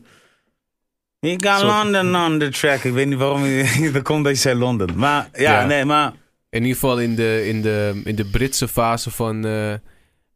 [1.20, 2.84] You got Zo- London on the track.
[2.84, 3.90] Ik weet niet waarom je...
[3.92, 4.88] dat komt dat je zei London.
[4.96, 5.66] Maar ja, Ja.
[5.66, 6.12] nee, maar...
[6.50, 9.72] In ieder geval in de, in de, in de Britse fase van, eh,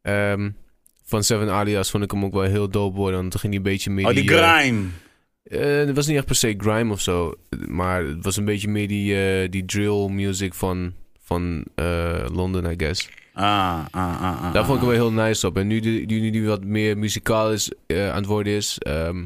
[0.01, 0.49] ehm,
[1.05, 3.19] van Seven Alias vond ik hem ook wel heel dope worden.
[3.19, 4.83] Want toen ging hij een beetje meer Oh, die eh, grime.
[5.43, 7.33] eh, het was niet echt per se grime of zo.
[7.67, 11.63] Maar het was een beetje meer die, die drill music van, van
[12.33, 13.09] Londen, I guess.
[13.33, 14.53] Ah, ah, ah, ah.
[14.53, 15.57] Daar vond ik hem wel heel nice op.
[15.57, 18.77] En nu die, die, die wat meer muzikaal is, aan het worden is...
[18.79, 19.23] ehm,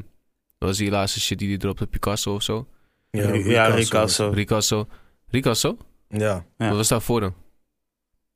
[0.60, 2.66] wat was die laatste shit die hij dropte, Picasso of zo?
[3.10, 4.30] Ja, Ja, Ricasso.
[4.30, 4.88] Ricasso.
[5.30, 5.76] Ricasso?
[6.08, 6.44] Ja.
[6.58, 6.68] Ja.
[6.68, 7.34] Wat was daarvoor dan?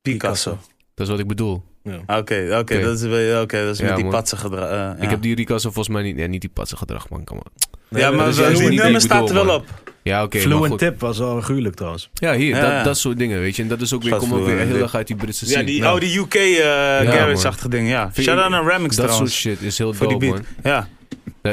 [0.02, 0.50] Picasso.
[0.94, 1.62] Dat is wat ik bedoel.
[1.84, 2.80] Oké, oké, Oké.
[2.80, 4.12] dat is, wel- oké, dat is Ja, met die man.
[4.14, 4.64] patsen gedrag.
[4.70, 4.96] eh, ja.
[5.00, 6.18] Ik heb die Ricasso volgens mij niet...
[6.18, 7.24] Ja, niet die patse gedrag, man.
[7.24, 7.48] Kom op.
[7.88, 9.54] ja, maar dat die nummer staat er wel man.
[9.56, 9.66] op.
[10.02, 10.36] Ja, oké.
[10.36, 10.78] maar Fluent.
[10.78, 12.10] Tip was wel gruwelijk trouwens.
[12.14, 12.48] Ja, hier.
[12.56, 12.82] Ja, dat, ja.
[12.82, 13.62] dat soort dingen, weet je.
[13.62, 14.14] En dat is ook weer...
[14.14, 15.64] Ook weer heel erg uit die Britse Ja, scene.
[15.64, 16.64] die, Nou, oh, die UK uh,
[17.12, 18.12] garage-achtige ding, ja.
[18.12, 19.34] Vind Shout je- out naar Remix Dat soort trouwens.
[19.40, 20.44] shit is heel Voor dope, man.
[20.62, 20.88] Ja.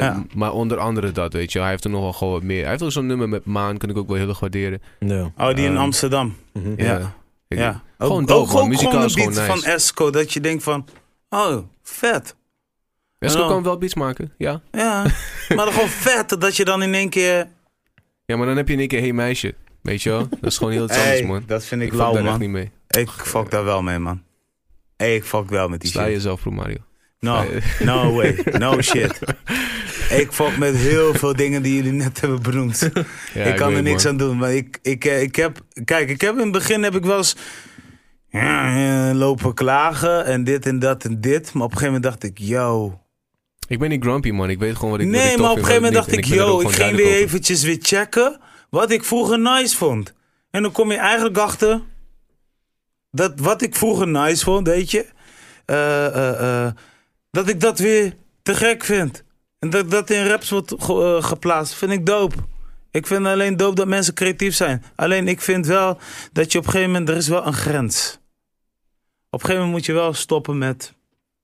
[0.02, 0.24] Ja.
[0.34, 1.58] Maar onder andere dat, weet je.
[1.60, 2.60] Hij heeft er nog wel gewoon wat meer.
[2.60, 4.82] Hij heeft ook zo'n nummer met Maan, kan ik ook wel heel erg waarderen.
[4.98, 5.32] Ja.
[5.36, 6.36] Oh, die in Ehm, Amsterdam.
[6.76, 7.14] Ja.
[7.48, 7.82] Ik- Ja.
[7.98, 8.62] Gewoon dope, ook, man.
[8.62, 9.60] ook Muzikaal gewoon een is gewoon beat nice.
[9.62, 10.86] van Esco, dat je denkt van,
[11.28, 12.36] oh, vet.
[13.18, 13.48] Esco Ja.
[13.48, 14.60] kan wel beats maken, ja.
[14.70, 15.02] Ja,
[15.48, 17.48] maar dan gewoon vet dat je dan in één keer...
[18.26, 19.54] Ja, maar dan heb je in één keer Hey Meisje.
[19.82, 20.28] Weet je wel?
[20.28, 21.42] Dat is gewoon heel iets anders, Hey, man.
[21.46, 22.40] dat vind ik, Ik fuck lauw, daar echt man.
[22.40, 22.70] niet mee.
[22.88, 24.22] Ik fuck daar wel mee, man.
[24.96, 26.12] Ik fuck wel met die Sla shit.
[26.12, 26.76] jezelf, bro Mario.
[27.22, 27.44] No,
[27.78, 29.18] no way, no shit.
[30.10, 32.90] Ik fuck met heel veel dingen die jullie net hebben benoemd.
[33.34, 34.12] Ja, ik kan er niks man.
[34.12, 34.36] aan doen.
[34.36, 35.60] Maar ik, ik, eh, ik heb.
[35.84, 37.36] Kijk, ik heb in het begin heb ik wel eens.
[38.28, 38.76] Ja,
[39.08, 41.52] eh, lopen klagen en dit en dat en dit.
[41.52, 43.00] Maar op een gegeven moment dacht ik, yo.
[43.68, 44.50] Ik ben niet grumpy, man.
[44.50, 46.24] Ik weet gewoon wat ik wat ik Nee, maar op een gegeven moment dacht ik,
[46.24, 47.16] yo, ik ging weer over.
[47.16, 50.14] eventjes weer checken wat ik vroeger nice vond.
[50.50, 51.80] En dan kom je eigenlijk achter
[53.10, 55.06] dat wat ik vroeger nice vond, weet je,
[55.64, 56.72] eh, eh, eh,
[57.32, 59.24] dat ik dat weer te gek vind.
[59.58, 62.36] En dat dat in raps wordt ge- eh, geplaatst, vind ik dope.
[62.90, 64.84] Ik vind alleen dope dat mensen creatief zijn.
[64.96, 65.98] Alleen ik vind wel
[66.32, 68.18] dat je op een gegeven moment, er is wel een grens.
[69.30, 70.94] Op een gegeven moment moet je wel stoppen met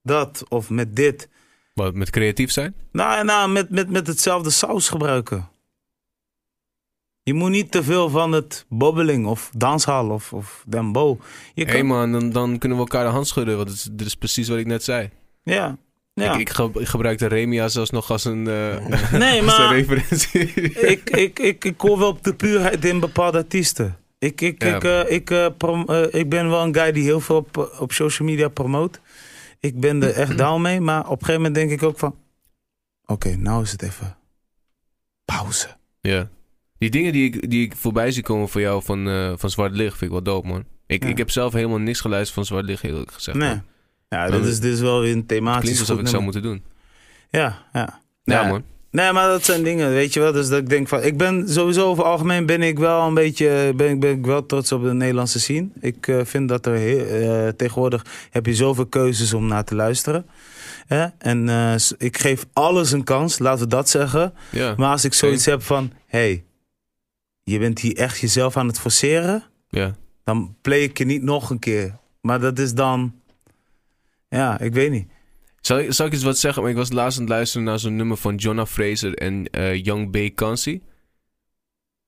[0.03, 1.29] dat of met dit.
[1.73, 2.75] Wat, met creatief zijn?
[2.91, 5.49] Nou, nou met, met, met hetzelfde saus gebruiken.
[7.23, 11.19] Je moet niet te veel van het bobbeling of danshal of, of dembo.
[11.53, 13.55] Hé kan, hey, man, dan, dan kunnen we elkaar de hand schudden.
[13.55, 15.09] Want dat is, dit is precies wat ik net zei.
[15.49, 15.77] Ja.
[16.13, 16.33] ja.
[16.33, 19.63] Ik, ik, ge- ik gebruik de Remia zelfs nog als een, eh nee, als een
[19.65, 20.53] maar referentie.
[20.71, 23.97] ik, ik, ik, ik hoor wel de puurheid in bepaalde artiesten.
[24.19, 27.19] Ik, ik, Ja, ik, eh, ik, eh, prom- ik ben wel een guy die heel
[27.19, 28.99] veel op, op social media promoot.
[29.59, 30.81] Ik ben er echt down mee.
[30.81, 32.15] Maar op een gegeven moment denk ik ook van...
[33.05, 34.17] Oké, nou is het even
[35.25, 35.67] pauze.
[36.01, 36.29] Ja.
[36.77, 39.71] Die dingen die ik, die ik voorbij zie komen voor jou van, eh, van Zwart
[39.73, 40.63] Licht vind ik wel dope, man.
[40.87, 41.09] Ik, Ja.
[41.09, 43.37] ik heb zelf helemaal niks geluisterd van Zwart Licht, eerlijk gezegd.
[43.37, 43.49] Nee.
[43.49, 43.63] man.
[44.09, 46.63] Ja, dit is, dit is wel weer een thematisch Klinkt alsof ik zou moeten doen.
[47.29, 47.99] Ja, ja.
[48.23, 48.63] Ja, man.
[48.91, 50.31] Nee, maar dat zijn dingen, weet je wel.
[50.31, 53.13] Dus dat ik denk van, ik ben sowieso over het algemeen ben ik wel een
[53.13, 55.67] beetje, ben ik, ben ik wel trots op de Nederlandse scene.
[55.79, 59.75] Ik eh, vind dat er heel, eh, tegenwoordig heb je zoveel keuzes om naar te
[59.75, 60.25] luisteren.
[60.87, 61.05] Hè?
[61.17, 64.33] En eh, ik geef alles een kans, laten we dat zeggen.
[64.51, 64.73] Ja.
[64.77, 66.43] Maar als ik zoiets heb van, hey,
[67.43, 69.95] je bent hier echt jezelf aan het forceren, ja.
[70.23, 71.95] dan play ik je niet nog een keer.
[72.21, 73.13] Maar dat is dan,
[74.29, 75.07] ja, ik weet niet.
[75.61, 76.61] Zal, ik, zal ik eens wat zeggen?
[76.61, 79.83] Maar ik was laatst aan het luisteren naar zo'n nummer van Jonna Fraser en eh,
[79.83, 80.35] Young B.
[80.35, 80.81] Kansi.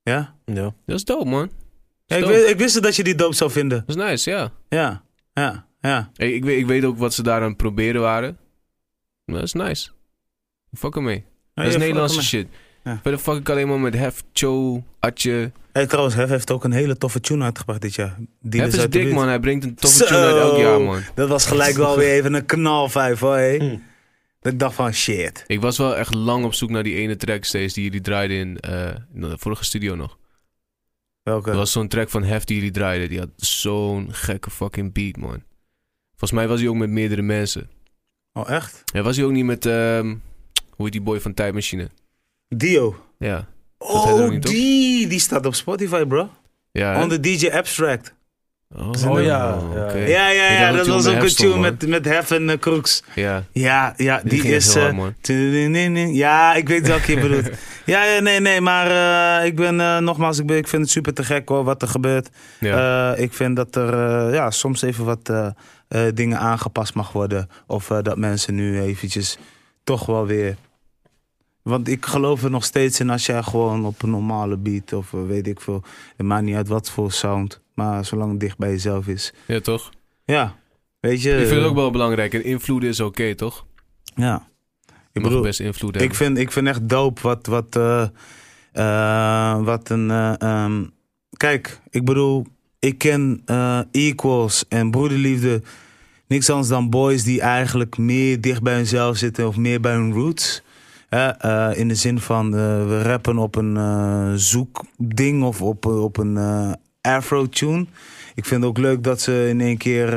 [0.03, 0.35] Ja?
[0.45, 0.73] Ja.
[0.85, 1.51] Dat is dope, man.
[2.05, 2.33] ja ik, Dope.
[2.33, 3.83] wist, ik wist dat je die doop zou vinden.
[3.85, 4.51] Dat is nice, ja.
[4.69, 5.03] Ja,
[5.33, 6.11] ja, ja.
[6.15, 8.37] Ik, ik, weet, ik weet ook wat ze daar aan het proberen waren.
[9.25, 9.89] Dat is nice.
[10.73, 11.25] Fuck ermee.
[11.53, 12.47] Dat is Ja, Nederlandse shit.
[12.83, 12.99] Ja.
[13.01, 15.51] Verder fuck ik alleen maar met Hef, Cho, Atje.
[15.71, 18.17] Hey, trouwens, Hef heeft ook een hele toffe tune uitgebracht dit jaar.
[18.41, 19.15] Die Hef is uit de dik, buurt.
[19.15, 19.27] man.
[19.27, 20.05] Hij brengt een toffe Zo.
[20.05, 21.01] tune uit elk jaar, man.
[21.15, 23.35] Dat was gelijk wel weer even een knalvijf hoor.
[23.35, 23.57] Hey.
[23.57, 23.77] Hm.
[24.41, 25.43] Dat ik dacht van shit.
[25.47, 28.37] Ik was wel echt lang op zoek naar die ene track steeds die jullie draaiden
[28.37, 30.17] in, eh, in de vorige studio nog.
[31.23, 31.49] Welke?
[31.49, 33.09] Er was zo'n track van Hef die jullie draaiden.
[33.09, 35.43] Die had zo'n gekke fucking beat, man.
[36.09, 37.69] Volgens mij was hij ook met meerdere mensen.
[38.33, 38.83] Oh echt?
[38.85, 40.05] Ja, was hij ook niet met, ehm,
[40.69, 41.89] hoe heet die boy van Time Machine?
[42.55, 42.95] Dio.
[43.17, 43.45] Ja.
[43.77, 45.07] Oh, die.
[45.07, 46.29] Die staat op Spotify, bro.
[46.71, 47.01] Ja, hè?
[47.01, 48.13] Onder DJ Abstract.
[48.75, 49.95] Oh, Oh, ja, ja.
[49.95, 53.03] Ja, ja, Dat was ook een tune met, met Hef en uh, Crooks.
[53.15, 54.21] Ja, Ja, ja.
[54.23, 54.65] die, is...
[54.73, 55.13] heel eh, hard, man.
[55.21, 56.15] tudududududud.
[56.15, 57.49] ja, ik weet welke je bedoelt.
[57.85, 58.61] Ja, ja, nee, nee.
[58.61, 58.87] Maar
[59.41, 61.81] eh, ik ben eh, nogmaals, ik, ben, ik vind het super te gek hoor, wat
[61.81, 62.29] er gebeurt.
[62.59, 63.13] Ja.
[63.13, 63.93] Eh, ik vind dat er
[64.27, 65.47] eh, ja, soms even wat eh,
[65.87, 67.49] eh, dingen aangepast mag worden.
[67.67, 69.37] Of eh, dat mensen nu eventjes
[69.83, 70.55] toch wel weer...
[71.63, 75.13] Want ik geloof er nog steeds in als jij gewoon op een normale beat of
[75.13, 75.83] eh, weet ik veel.
[76.17, 77.61] Het maakt niet uit wat voor sound.
[77.73, 79.33] Maar zolang het dicht bij jezelf is.
[79.47, 79.89] ja, toch?
[80.25, 80.55] Ja,
[80.99, 81.29] weet je.
[81.31, 82.33] Ik vind het eh, ook wel belangrijk.
[82.33, 83.65] En invloeden is oké, toch?
[84.15, 84.49] Ja.
[85.13, 90.11] Ik bedoel, best invloed ik vind, ik vind echt dope wat, wat, eh, wat een.
[90.11, 90.83] eh, ehm,
[91.37, 92.45] kijk, ik bedoel,
[92.79, 93.43] ik ken
[93.91, 95.61] Equals en Broederliefde.
[96.27, 100.13] Niks anders dan boys die eigenlijk meer dicht bij hunzelf zitten of meer bij hun
[100.13, 100.61] roots.
[101.11, 106.17] Eh, in de zin van eh, we rappen op een eh, zoekding of op, op
[106.17, 106.37] een
[107.01, 107.85] afro-tune.
[108.35, 110.13] Ik vind het ook leuk dat ze in één keer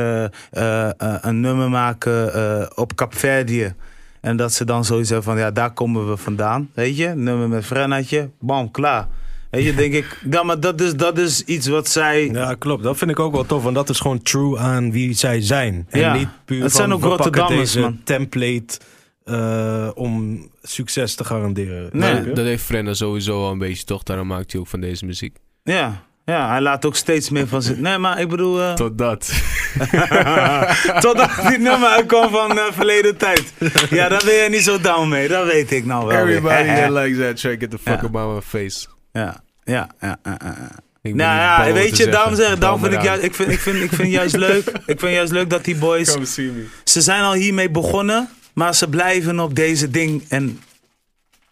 [1.21, 3.75] een nummer maken op Capverdië.
[4.21, 6.71] En dat ze dan hebben van, ja, daar komen we vandaan.
[6.75, 9.09] Weet je, nummer met Frennatje, bam, klaar.
[9.51, 10.23] Weet je, denk ik.
[10.31, 12.31] Ja, maar dat is, dat is iets wat zij.
[12.33, 12.83] Ja, klopt.
[12.83, 13.63] Dat vind ik ook wel tof.
[13.63, 15.87] Want dat is gewoon true aan wie zij zijn.
[15.91, 16.15] En Ja.
[16.15, 18.01] niet puur Het van, zijn ook Rotterdammers, man.
[18.05, 18.79] template
[19.25, 21.89] eh, om succes te garanderen.
[21.93, 22.33] Nee.
[22.33, 24.03] Dat heeft Frenna sowieso al een beetje, toch?
[24.03, 25.37] Daarom maakt hij ook van deze muziek.
[25.63, 27.77] Ja, ja, hij laat ook steeds meer van zich.
[27.77, 28.61] Nee, maar ik bedoel.
[28.61, 29.33] eh, Tot dat.
[31.01, 33.53] Totdat die nummer uitkwam van eh, verleden tijd.
[33.91, 35.29] Ja, daar ben je niet zo down mee.
[35.29, 36.19] Dat weet ik nou wel.
[36.19, 36.83] Everybody Eh, eh.
[36.95, 38.19] that likes that track, get the fuck Ja.
[38.19, 38.87] out my face.
[39.13, 40.69] Ja, ja, ja, ja, ja.
[41.03, 43.59] Ik ben Nou ja, weet je, daarom, zeg, daarom vind ik, juist, ik, vind, ik,
[43.61, 44.69] vind, ik vind juist leuk.
[44.87, 46.13] Ik vind juist leuk dat die boys.
[46.13, 46.65] Come see me.
[46.85, 50.25] Ze zijn al hiermee begonnen, maar ze blijven op deze ding.
[50.29, 50.61] En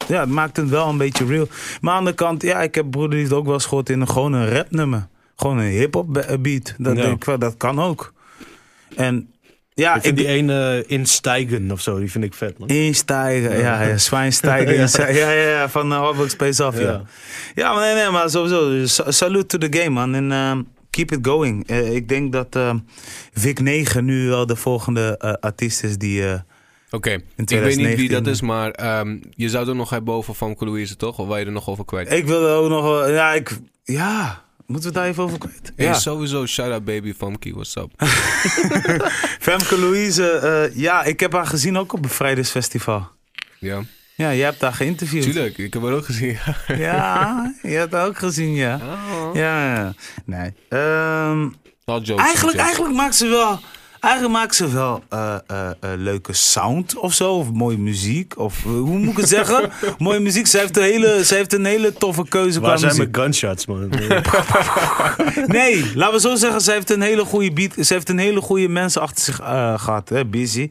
[0.08, 1.46] ja, het maakt het wel een beetje real.
[1.48, 4.08] Maar aan de andere kant, ja, ik heb broederliefde ook wel eens gehoord in een,
[4.08, 5.06] gewoon een rapnummer.
[5.36, 6.74] Gewoon een hip-hop be- beat.
[6.78, 7.02] Dat, Ja.
[7.02, 8.12] denk ik wel, dat kan ook.
[8.96, 9.30] En
[9.74, 12.68] ja, Ik vind ik, die ene instijgen of zo, die vind ik vet, man.
[12.68, 14.74] Instijgen, ja, ja, Zwijnstijgen.
[14.76, 15.08] ja.
[15.08, 16.82] ja, ja, ja, van uh, Space Off, ja.
[16.90, 17.02] Ja.
[17.54, 17.72] ja.
[17.74, 18.86] maar nee, nee, maar sowieso.
[18.86, 20.14] Sa- Salute to the game, man.
[20.14, 21.66] En ehm, keep it going.
[21.66, 22.78] Eh, ik denk dat ehm,
[23.32, 26.22] Vic 9 nu wel de volgende eh, artiest is die...
[26.94, 27.96] Oké, ik weet niet 2019.
[27.96, 31.18] wie dat is, maar ehm, je zou er nog hebben over van Louise, toch?
[31.18, 32.12] Of wil je er nog over kwijt?
[32.12, 33.10] ik wilde ook nog wel...
[33.10, 35.72] Ja, ik, ja, moeten we daar even over kwijt?
[35.76, 35.92] Hey, ja.
[35.94, 37.90] sowieso, shout out baby Famke, what's up?
[39.46, 43.08] Femke Louise, eh, ja, ik heb haar gezien ook op het Vrijdagfestival.
[43.58, 43.82] ja,
[44.14, 45.22] Ja, jij hebt haar geïnterviewd.
[45.22, 46.38] tuurlijk, ik heb haar ook gezien.
[46.66, 48.80] Ja, je hebt haar ook gezien, ja.
[48.82, 49.30] Oh.
[49.34, 49.94] Ja, ja.
[50.24, 50.52] Nee.
[50.68, 51.48] Ehm,
[51.84, 53.60] jokes Eigenlijk, eigenlijk maakt ze wel,
[54.02, 57.32] eigenlijk maakt ze wel eh, eh, eh, leuke sound of zo.
[57.34, 58.38] Of mooie muziek.
[58.38, 59.70] Of hoe moet ik het zeggen?
[59.98, 60.46] mooie muziek.
[60.46, 63.10] Ze heeft een hele, ze heeft een hele toffe keuze qua Waar zijn muziek.
[63.12, 63.88] mijn gunshots, man?
[65.46, 66.60] Nee, laten we zo zeggen.
[66.60, 67.86] Ze heeft een hele goede beat.
[67.86, 70.08] Ze heeft een hele goede mensen achter zich eh, gehad.
[70.08, 70.24] Hè?
[70.26, 70.70] Busy.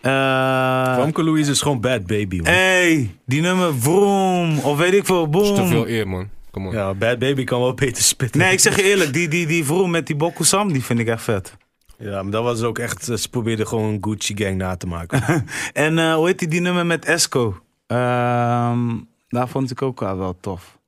[0.00, 2.52] Eh Famke Louise is gewoon bad baby, man.
[2.52, 4.58] hey, die nummer Vroom.
[4.58, 5.30] Of weet ik veel.
[5.30, 5.86] Dat is te veel Boom.
[5.86, 6.28] eer, man.
[6.50, 6.72] Kom on.
[6.72, 8.40] Ja, bad baby kan wel beter spitten.
[8.40, 9.12] Nee, ik zeg je eerlijk.
[9.12, 11.56] Die, die, die Vroom met die Bokusam, die vind ik echt vet.
[12.00, 13.08] Ja, maar dat was ook echt...
[13.08, 15.44] eh, Ze probeerden gewoon Gucci Gang na te maken.
[15.72, 17.60] En eh, hoe heet die, die nummer met Esco?
[17.86, 18.96] Ehm,
[19.28, 20.78] daar vond ik ook wel, wel tof.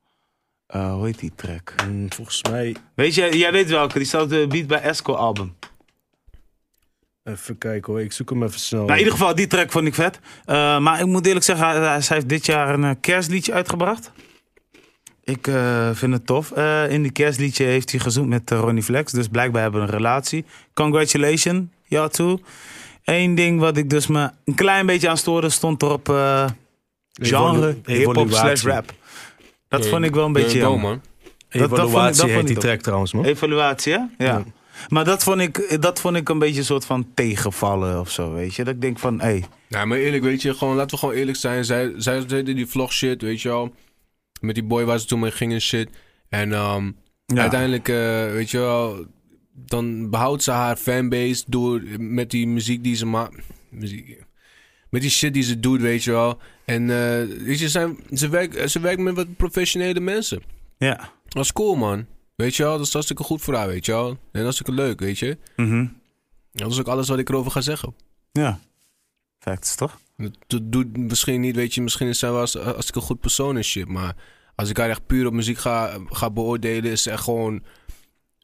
[0.65, 1.73] Eh, hoe heet die track?
[1.77, 2.75] En volgens mij...
[2.95, 3.97] Weet je, jij weet welke.
[3.97, 5.55] Die staat op de Beat bij Esco album.
[7.23, 8.79] Even kijken hoor, ik zoek hem even snel.
[8.81, 10.19] Nou, in ieder geval, die track vond ik vet.
[10.81, 14.11] Maar ik moet eerlijk zeggen, hij, hij heeft dit jaar een kerstliedje uitgebracht.
[15.23, 16.51] Ik eh, vind het tof.
[16.51, 19.11] Eh, in die kerstliedje heeft hij gezoend met eh, Ronnie Flex.
[19.11, 20.45] Dus blijkbaar hebben we een relatie.
[20.73, 22.39] Congratulations, jou toe.
[23.03, 26.45] Eén ding wat ik dus me een klein beetje aan stoorde, stond erop eh,
[27.13, 28.35] genre, hip-hop evaluatie.
[28.57, 28.93] slash rap.
[29.67, 30.81] Dat vond ik wel een beetje jammer.
[30.81, 31.01] man.
[31.49, 33.25] dat vond ik- dat Evaluatie vond ik heet die track trouwens, man.
[33.25, 33.99] Evaluatie, hè?
[33.99, 34.07] Ja.
[34.17, 34.43] Ja.
[34.89, 38.33] Maar dat vond, ik, dat vond ik een beetje een soort van tegenvallen of zo,
[38.33, 38.63] weet je.
[38.63, 41.15] Dat ik denk van, hé, hey, Nou, maar eerlijk, weet je, gewoon, laten we gewoon
[41.15, 41.65] eerlijk zijn.
[41.65, 43.73] Zij, zij deden die vlog shit, weet je wel.
[44.43, 45.89] Met die boy waar ze toen mee gingen shit.
[46.29, 46.91] En ehm,
[47.25, 47.41] Ja.
[47.41, 49.05] uiteindelijk, eh, weet je wel,
[49.53, 53.35] dan behoudt ze haar fanbase door met die muziek die ze maakt.
[53.69, 54.23] Muziek.
[54.89, 56.39] Met die shit die ze doet, weet je wel.
[56.65, 60.41] En eh, weet je, zijn, ze, werkt, ze werkt met wat professionele mensen.
[60.77, 61.11] ja.
[61.27, 62.05] Dat is cool, man.
[62.35, 64.17] Weet je wel, dat is hartstikke goed voor haar, weet je wel.
[64.31, 65.37] En hartstikke leuk, weet je.
[65.55, 65.85] Mhm.
[66.51, 67.95] Dat is ook alles wat ik erover ga zeggen.
[68.31, 68.59] Ja.
[69.39, 69.99] Facts, toch?
[70.17, 73.19] Dat doet misschien niet, weet je, misschien is zij wel als, als ik een goed
[73.19, 74.15] persoon en shit, maar
[74.55, 77.63] als ik haar echt puur op muziek ga, ga beoordelen, is ze echt gewoon,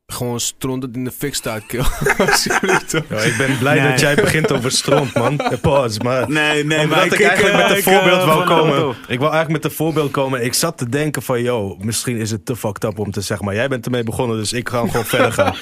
[0.07, 1.79] gewoon stront dat in de fik staat, kill.
[3.09, 3.89] Ja, ik ben blij Nee.
[3.89, 5.39] dat jij begint over stront, man.
[5.49, 6.29] Eh, Pause, maar...
[6.31, 8.95] Nee, nee, Omdat maar ik, eigenlijk eh, met een ik, voorbeeld eh, de komen.
[9.07, 10.43] Ik wil eigenlijk met een voorbeeld komen.
[10.43, 13.45] Ik zat te denken van, yo, misschien is het te fucked up om te zeggen.
[13.45, 15.55] Maar jij bent ermee begonnen, dus ik ga gewoon verder gaan.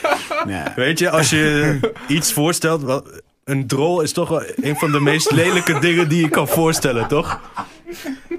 [0.45, 0.63] Nee.
[0.75, 2.83] Weet je, als je iets voorstelt...
[2.83, 3.07] wel,
[3.47, 7.07] Een drol is toch wel een van de meest lelijke dingen die je kan voorstellen,
[7.07, 7.39] toch?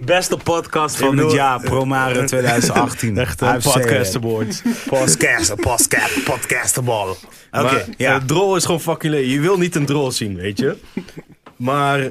[0.01, 3.19] Beste podcast van bedoel, het jaar, Promare 2018.
[3.19, 4.63] Echt een I've said podcast award.
[4.87, 6.93] Podcast, podcast, podcastable.
[7.11, 7.17] Oké,
[7.51, 8.15] Maar ja.
[8.15, 9.31] een drol is gewoon fucking lelijk.
[9.31, 10.77] Je wil niet een drol zien, weet je?
[11.57, 12.09] Maar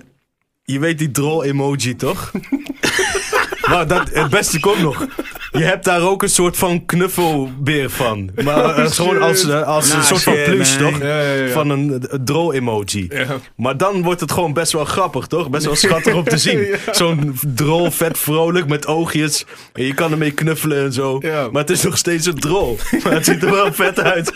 [0.63, 2.31] je weet die drol-emoji, toch?
[3.69, 5.05] maar dat, het beste komt nog.
[5.51, 8.29] Je hebt daar ook een soort van knuffelbeer van.
[8.43, 10.91] Maar eh, gewoon als, eh, als Nah, een soort van plush, man.
[10.91, 11.01] toch?
[11.01, 11.51] Ja, ja, ja.
[11.51, 13.05] Van een, een drol-emoji.
[13.09, 13.25] Ja.
[13.55, 15.49] Maar dan wordt het gewoon best wel grappig, toch?
[15.49, 16.67] Best wel schattig om te zien.
[16.91, 19.45] Zo'n drol, vet vrolijk, met oogjes.
[19.73, 21.17] En je kan ermee knuffelen en zo.
[21.21, 21.47] Ja.
[21.51, 22.77] Maar het is nog steeds een drol.
[23.03, 24.31] Maar het ziet er wel vet uit.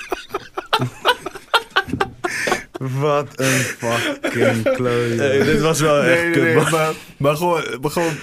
[2.80, 5.16] Wat een fucking klooi.
[5.16, 8.14] Nee, dit was wel echt Nee, kut, nee, maar, maar gewoon, maar gewoon...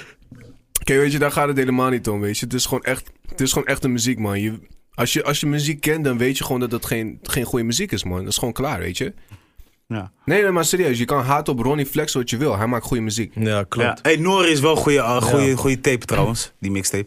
[0.88, 2.44] Kijk, weet je, daar gaat het helemaal niet om, weet je.
[2.44, 4.40] Het is gewoon echt, het is gewoon echte muziek, man.
[4.40, 4.52] Je,
[4.94, 7.64] als, je, als je muziek kent, dan weet je gewoon dat het geen, geen goede
[7.64, 8.18] muziek is, man.
[8.18, 9.12] Dat is gewoon klaar, weet je.
[9.86, 10.12] Ja.
[10.24, 10.98] Nee, nee, maar serieus.
[10.98, 12.56] Je kan haat op Ronnie Flex wat je wil.
[12.56, 13.32] Hij maakt goede muziek.
[13.34, 13.86] Ja, klopt.
[13.88, 13.98] Ja.
[14.02, 15.56] Hey, Nori is wel een goede, uh, goede, Ja.
[15.56, 17.06] goede tape trouwens, die mixtape.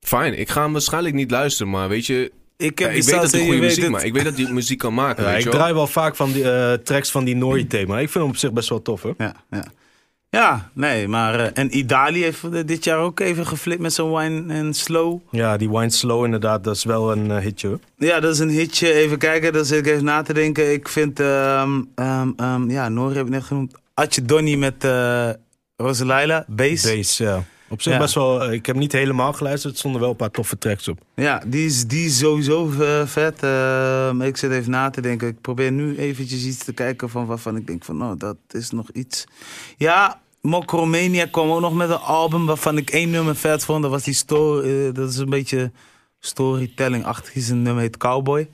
[0.00, 2.32] Fijn, ik ga hem waarschijnlijk niet luisteren, maar weet je...
[2.56, 3.90] Ik, Ja, heb ik weet dat hij goede muziek het.
[3.92, 4.04] maakt.
[4.04, 5.58] Ik weet dat hij muziek kan maken, Ja, weet ik je wel.
[5.58, 7.94] draai wel vaak van die eh, tracks van die Nori-thema.
[7.98, 9.14] Ik vind hem op zich best wel tof, hoor.
[9.18, 9.64] Ja, ja.
[10.34, 11.40] Ja, nee, maar...
[11.40, 15.18] eh, en Idali heeft dit jaar ook even geflipt met zijn wine en slow.
[15.30, 17.78] Ja, die Wine Slow inderdaad, dat is wel een eh, hitje.
[17.96, 18.92] Ja, dat is een hitje.
[18.92, 20.72] Even kijken, dan zit ik even na te denken.
[20.72, 23.74] Ik vind, ehm ehm ehm, ja, Nori heb ik net genoemd.
[23.94, 25.30] Atje Donny met eh
[25.76, 26.94] Roselaila, Bass.
[26.96, 27.44] Bass, ja.
[27.68, 27.98] Op zich Ja.
[27.98, 30.98] best wel, ik heb niet helemaal geluisterd, er stonden wel een paar toffe tracks op.
[31.14, 32.70] Ja, die is, die is sowieso
[33.04, 33.42] vet.
[33.42, 35.28] Ehm, ik zit even na te denken.
[35.28, 38.70] Ik probeer nu eventjes iets te kijken van waarvan ik denk van, nou, dat is
[38.70, 39.24] nog iets.
[39.76, 43.82] Ja, Mokromania kwam ook nog met een album waarvan ik één nummer vet vond.
[43.82, 45.70] Dat was die story, dat is een beetje
[46.20, 47.34] storytelling-achtig.
[47.34, 48.48] Is een nummer heet Cowboy.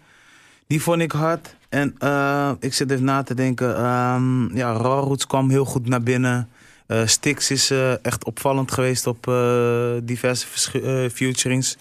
[0.66, 1.57] Die vond ik hard.
[1.68, 3.76] En eh, ik zit even na te denken.
[3.76, 6.49] ehm ja, Raw Roots kwam heel goed naar binnen.
[6.86, 11.76] Eh Styx is eh, echt opvallend geweest op eh, diverse eh, featurings.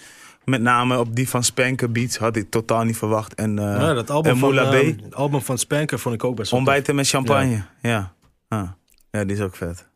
[0.45, 3.33] Met name op die van Spanker Beats had ik totaal niet verwacht.
[3.33, 5.01] En, eh ja, dat album en van, Moula eh, B.
[5.03, 7.63] het album van Spanker vond ik ook best wel Ontbijten met champagne.
[7.81, 8.13] Ja.
[8.49, 8.77] Ja.
[9.11, 9.88] ja, die is ook vet.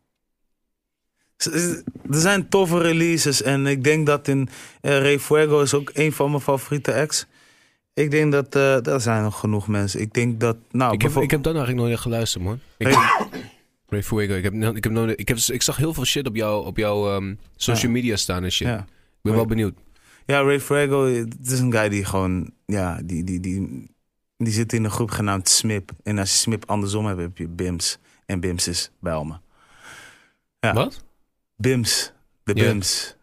[1.36, 1.82] Er
[2.20, 4.48] zijn toffe releases en ik denk dat in
[4.80, 7.26] eh Ray Fuego is ook een van mijn favoriete acts.
[7.94, 10.00] Ik denk dat eh er zijn nog genoeg mensen.
[10.00, 12.60] Ik denk dat, nou, Ik heb, ik heb dan eigenlijk nog niet geluisterd, man.
[12.76, 12.88] Ik,
[13.88, 16.36] Ray Fuego, ik, heb, ik, heb nog, ik, heb, ik zag heel veel shit op,
[16.36, 18.66] jou, op jouw ehm, social media staan en shit.
[18.66, 18.78] ja.
[18.78, 19.74] Ik ben wel benieuwd.
[20.26, 23.90] Ja, Ray Fuego, het is een guy die gewoon, ja, die, die, die,
[24.36, 25.90] die zit in een groep genaamd Smip.
[26.02, 27.98] En als je Smip andersom hebt, heb je Bims.
[28.26, 29.40] En Bims is Bijlmer.
[30.60, 30.72] Ja.
[30.72, 31.04] Wat?
[31.56, 32.12] Bims,
[32.44, 32.62] de Ja.
[32.64, 33.16] Bims.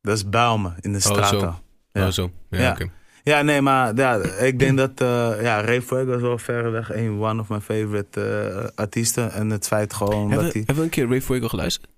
[0.00, 1.12] Dat is Bijlmer in de zo.
[1.14, 1.60] straat.
[1.92, 2.06] Ja.
[2.06, 2.30] Oh, zo.
[2.50, 2.70] Ja, Ja.
[2.70, 2.90] oké.
[3.22, 7.20] Ja, nee, maar ja, ik denk dat uh, ja, Ray Fuego is wel verreweg een
[7.20, 9.32] one of my favorite eh, artiesten.
[9.32, 10.62] En het feit gewoon Hebben, dat hij...
[10.66, 11.88] hebben we een keer Ray Fuego geluisterd?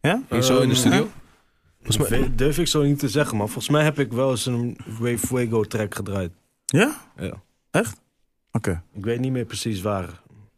[0.00, 0.22] Ja?
[0.30, 1.08] Hier zo in de Ehm, studio?
[1.82, 2.30] Volgens mij...
[2.34, 5.18] Durf ik zo niet te zeggen, maar volgens mij heb ik wel eens een Ray
[5.18, 6.30] Fuego track gedraaid.
[6.66, 7.00] Ja?
[7.16, 7.32] Ja.
[8.52, 8.82] Oké.
[8.92, 10.08] Ik weet niet meer precies waar.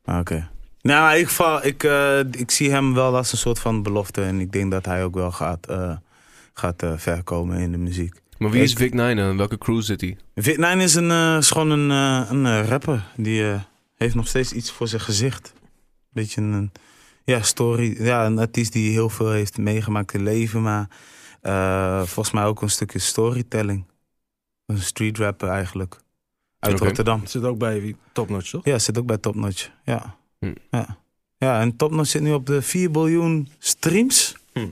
[0.05, 0.49] Ah, Oké.
[0.83, 4.23] Nou, in ieder geval, ik, eh, ik zie hem wel als een soort van belofte.
[4.23, 5.97] En ik denk dat hij ook wel gaat, eh
[6.55, 8.21] gaat eh, ver komen in de muziek.
[8.39, 10.17] Maar wie is Vic Nine en welke crew zit hij?
[10.41, 13.07] Vic9 is, een, eh, is gewoon een, eh, een rapper.
[13.17, 13.61] Die eh,
[13.97, 15.53] heeft nog steeds iets voor zijn gezicht.
[16.11, 16.73] Beetje een,
[17.25, 18.03] ja, story.
[18.05, 20.63] Ja, een artiest die heel veel heeft meegemaakt in leven.
[20.63, 20.89] Maar
[21.41, 23.85] eh, volgens mij ook een stukje storytelling.
[24.67, 25.97] Een street rapper eigenlijk.
[26.59, 26.79] Uit.
[26.81, 27.27] Rotterdam.
[27.27, 28.65] Zit ook bij wie- Top Notch, toch?
[28.65, 29.71] Ja, zit ook bij Topnotch.
[29.85, 30.19] Ja.
[30.41, 30.55] Hm.
[30.71, 30.99] Ja.
[31.39, 34.37] ja, en Topnotch zit nu op de 4 biljoen streams.
[34.53, 34.69] Hm.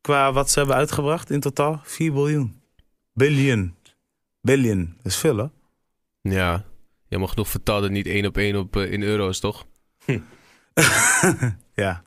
[0.00, 1.80] Qua wat ze hebben uitgebracht in totaal.
[1.84, 2.60] 4 biljoen.
[3.12, 3.74] Billion.
[4.40, 4.94] Billion.
[4.96, 5.46] Dat is veel, hè?
[6.20, 6.64] Ja.
[7.08, 9.66] Je mag genoeg vertalen, niet één op één op, eh, in euro's, toch?
[11.74, 12.02] ja.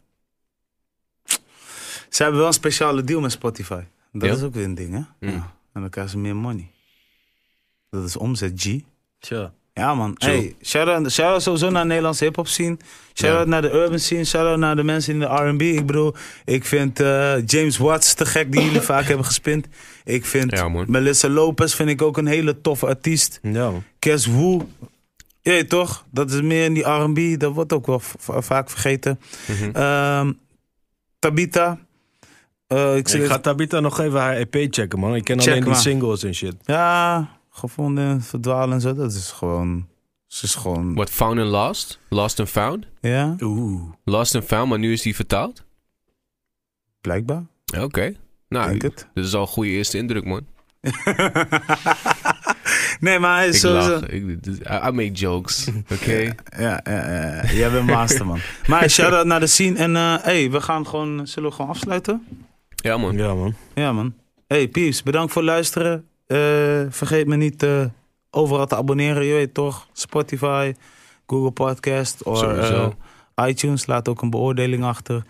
[2.10, 3.84] Ze hebben wel een speciale deal met Spotify.
[4.12, 4.36] Dat Ja?
[4.36, 5.02] is ook weer een ding, hè?
[5.28, 5.36] Hm.
[5.36, 5.56] Ja.
[5.74, 6.72] En dan krijgen ze meer money.
[7.90, 8.80] Dat is omzet, G.
[9.20, 9.54] Tja.
[9.78, 10.16] Ja, man.
[10.18, 10.28] Zo.
[10.28, 12.78] Hey, shout-out shout sowieso naar de Nederlandse hip-hop scene.
[13.14, 13.50] Shout-out Ja.
[13.50, 14.24] naar de urban scene.
[14.26, 15.62] Shout-out naar de mensen in de RB.
[15.62, 16.16] Ik bedoel,
[16.46, 19.68] ik vind eh, James Watts te gek, die jullie vaak hebben gespind.
[20.04, 20.70] Ik vind Ja.
[20.88, 23.40] Melissa Lopez vind ik ook een hele toffe artiest.
[23.42, 23.72] Ja.
[24.00, 24.60] Kes Wu.
[25.42, 26.06] Ja, toch?
[26.12, 27.40] Dat is meer in die RB.
[27.40, 28.02] Dat wordt ook wel
[28.42, 29.20] vaak vergeten.
[29.48, 29.70] Mhm.
[29.76, 30.32] Ehm,
[31.20, 31.78] Tabita.
[32.68, 35.16] Eh, ik ga Tabita nog even haar EP checken, man.
[35.16, 36.56] Ik ken Check alleen die singles en shit.
[36.66, 38.94] Ja, gevonden en verdwalen en zo.
[38.94, 39.88] Dat is gewoon.
[40.28, 40.94] Ze is gewoon.
[40.94, 42.00] What, Found and Lost?
[42.10, 42.86] Lost and Found?
[43.02, 43.82] Ja, Oeh.
[44.04, 45.66] Lost and Found, maar nu is die vertaald?
[47.02, 47.44] blijkbaar.
[47.80, 48.14] Oké.
[48.50, 49.08] Nou, Denk het.
[49.14, 50.46] dit is al een goede eerste indruk, man.
[53.00, 53.90] nee, maar hij is Ik sowieso...
[53.90, 54.06] lach.
[54.06, 54.24] Ik,
[54.88, 56.18] I, make jokes, oké?
[56.20, 57.52] Ja, ja, ja, ja.
[57.52, 58.40] jij bent master, man.
[58.68, 59.78] Maar shout-out naar de scene.
[59.78, 61.28] En eh hey, we gaan gewoon...
[61.28, 62.26] Zullen we gewoon afsluiten?
[62.76, 63.18] Ja, man.
[63.18, 63.56] Ja, man.
[63.76, 64.14] Ja, man.
[64.48, 66.08] Hey, Pieps, bedankt voor het luisteren.
[66.28, 67.86] Eh, vergeet me niet eh,
[68.32, 69.26] overal te abonneren.
[69.26, 69.88] Je weet toch?
[69.94, 70.74] Spotify,
[71.28, 72.94] Google Podcast of Sowieso.
[73.46, 73.86] iTunes.
[73.86, 75.24] Laat ook een beoordeling achter.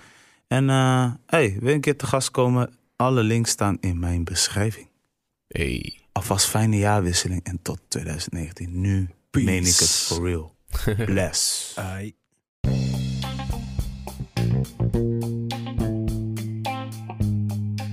[0.48, 2.74] En eh hey, wil je een keer te gast komen?
[2.96, 4.88] Alle links staan in mijn beschrijving.
[5.48, 6.00] Hey.
[6.12, 8.82] Alvast fijne jaarwisseling en tot 2019.
[8.82, 9.46] Nu Peace.
[9.46, 10.56] meen ik het for real.
[11.06, 11.74] Bless.
[11.76, 12.16] Ai.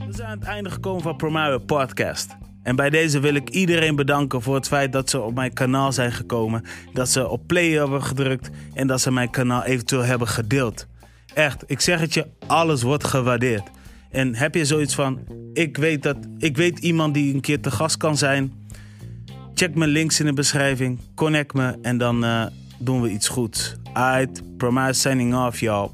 [0.06, 2.36] We zijn aan het einde gekomen van Primario Podcast.
[2.64, 5.92] En bij deze wil ik iedereen bedanken voor het feit dat ze op mijn kanaal
[5.92, 6.64] zijn gekomen.
[6.92, 10.86] Dat ze op play hebben gedrukt en dat ze mijn kanaal eventueel hebben gedeeld.
[11.34, 13.70] Echt, ik zeg het je, alles wordt gewaardeerd.
[14.10, 15.18] En heb je zoiets van,
[15.52, 18.52] ik weet, dat, ik weet iemand die een keer te gast kan zijn.
[19.54, 22.46] Check mijn links in de beschrijving, connect me en dan eh,
[22.78, 23.76] doen we iets goeds.
[23.92, 25.90] Alright, Primario signing off y'all.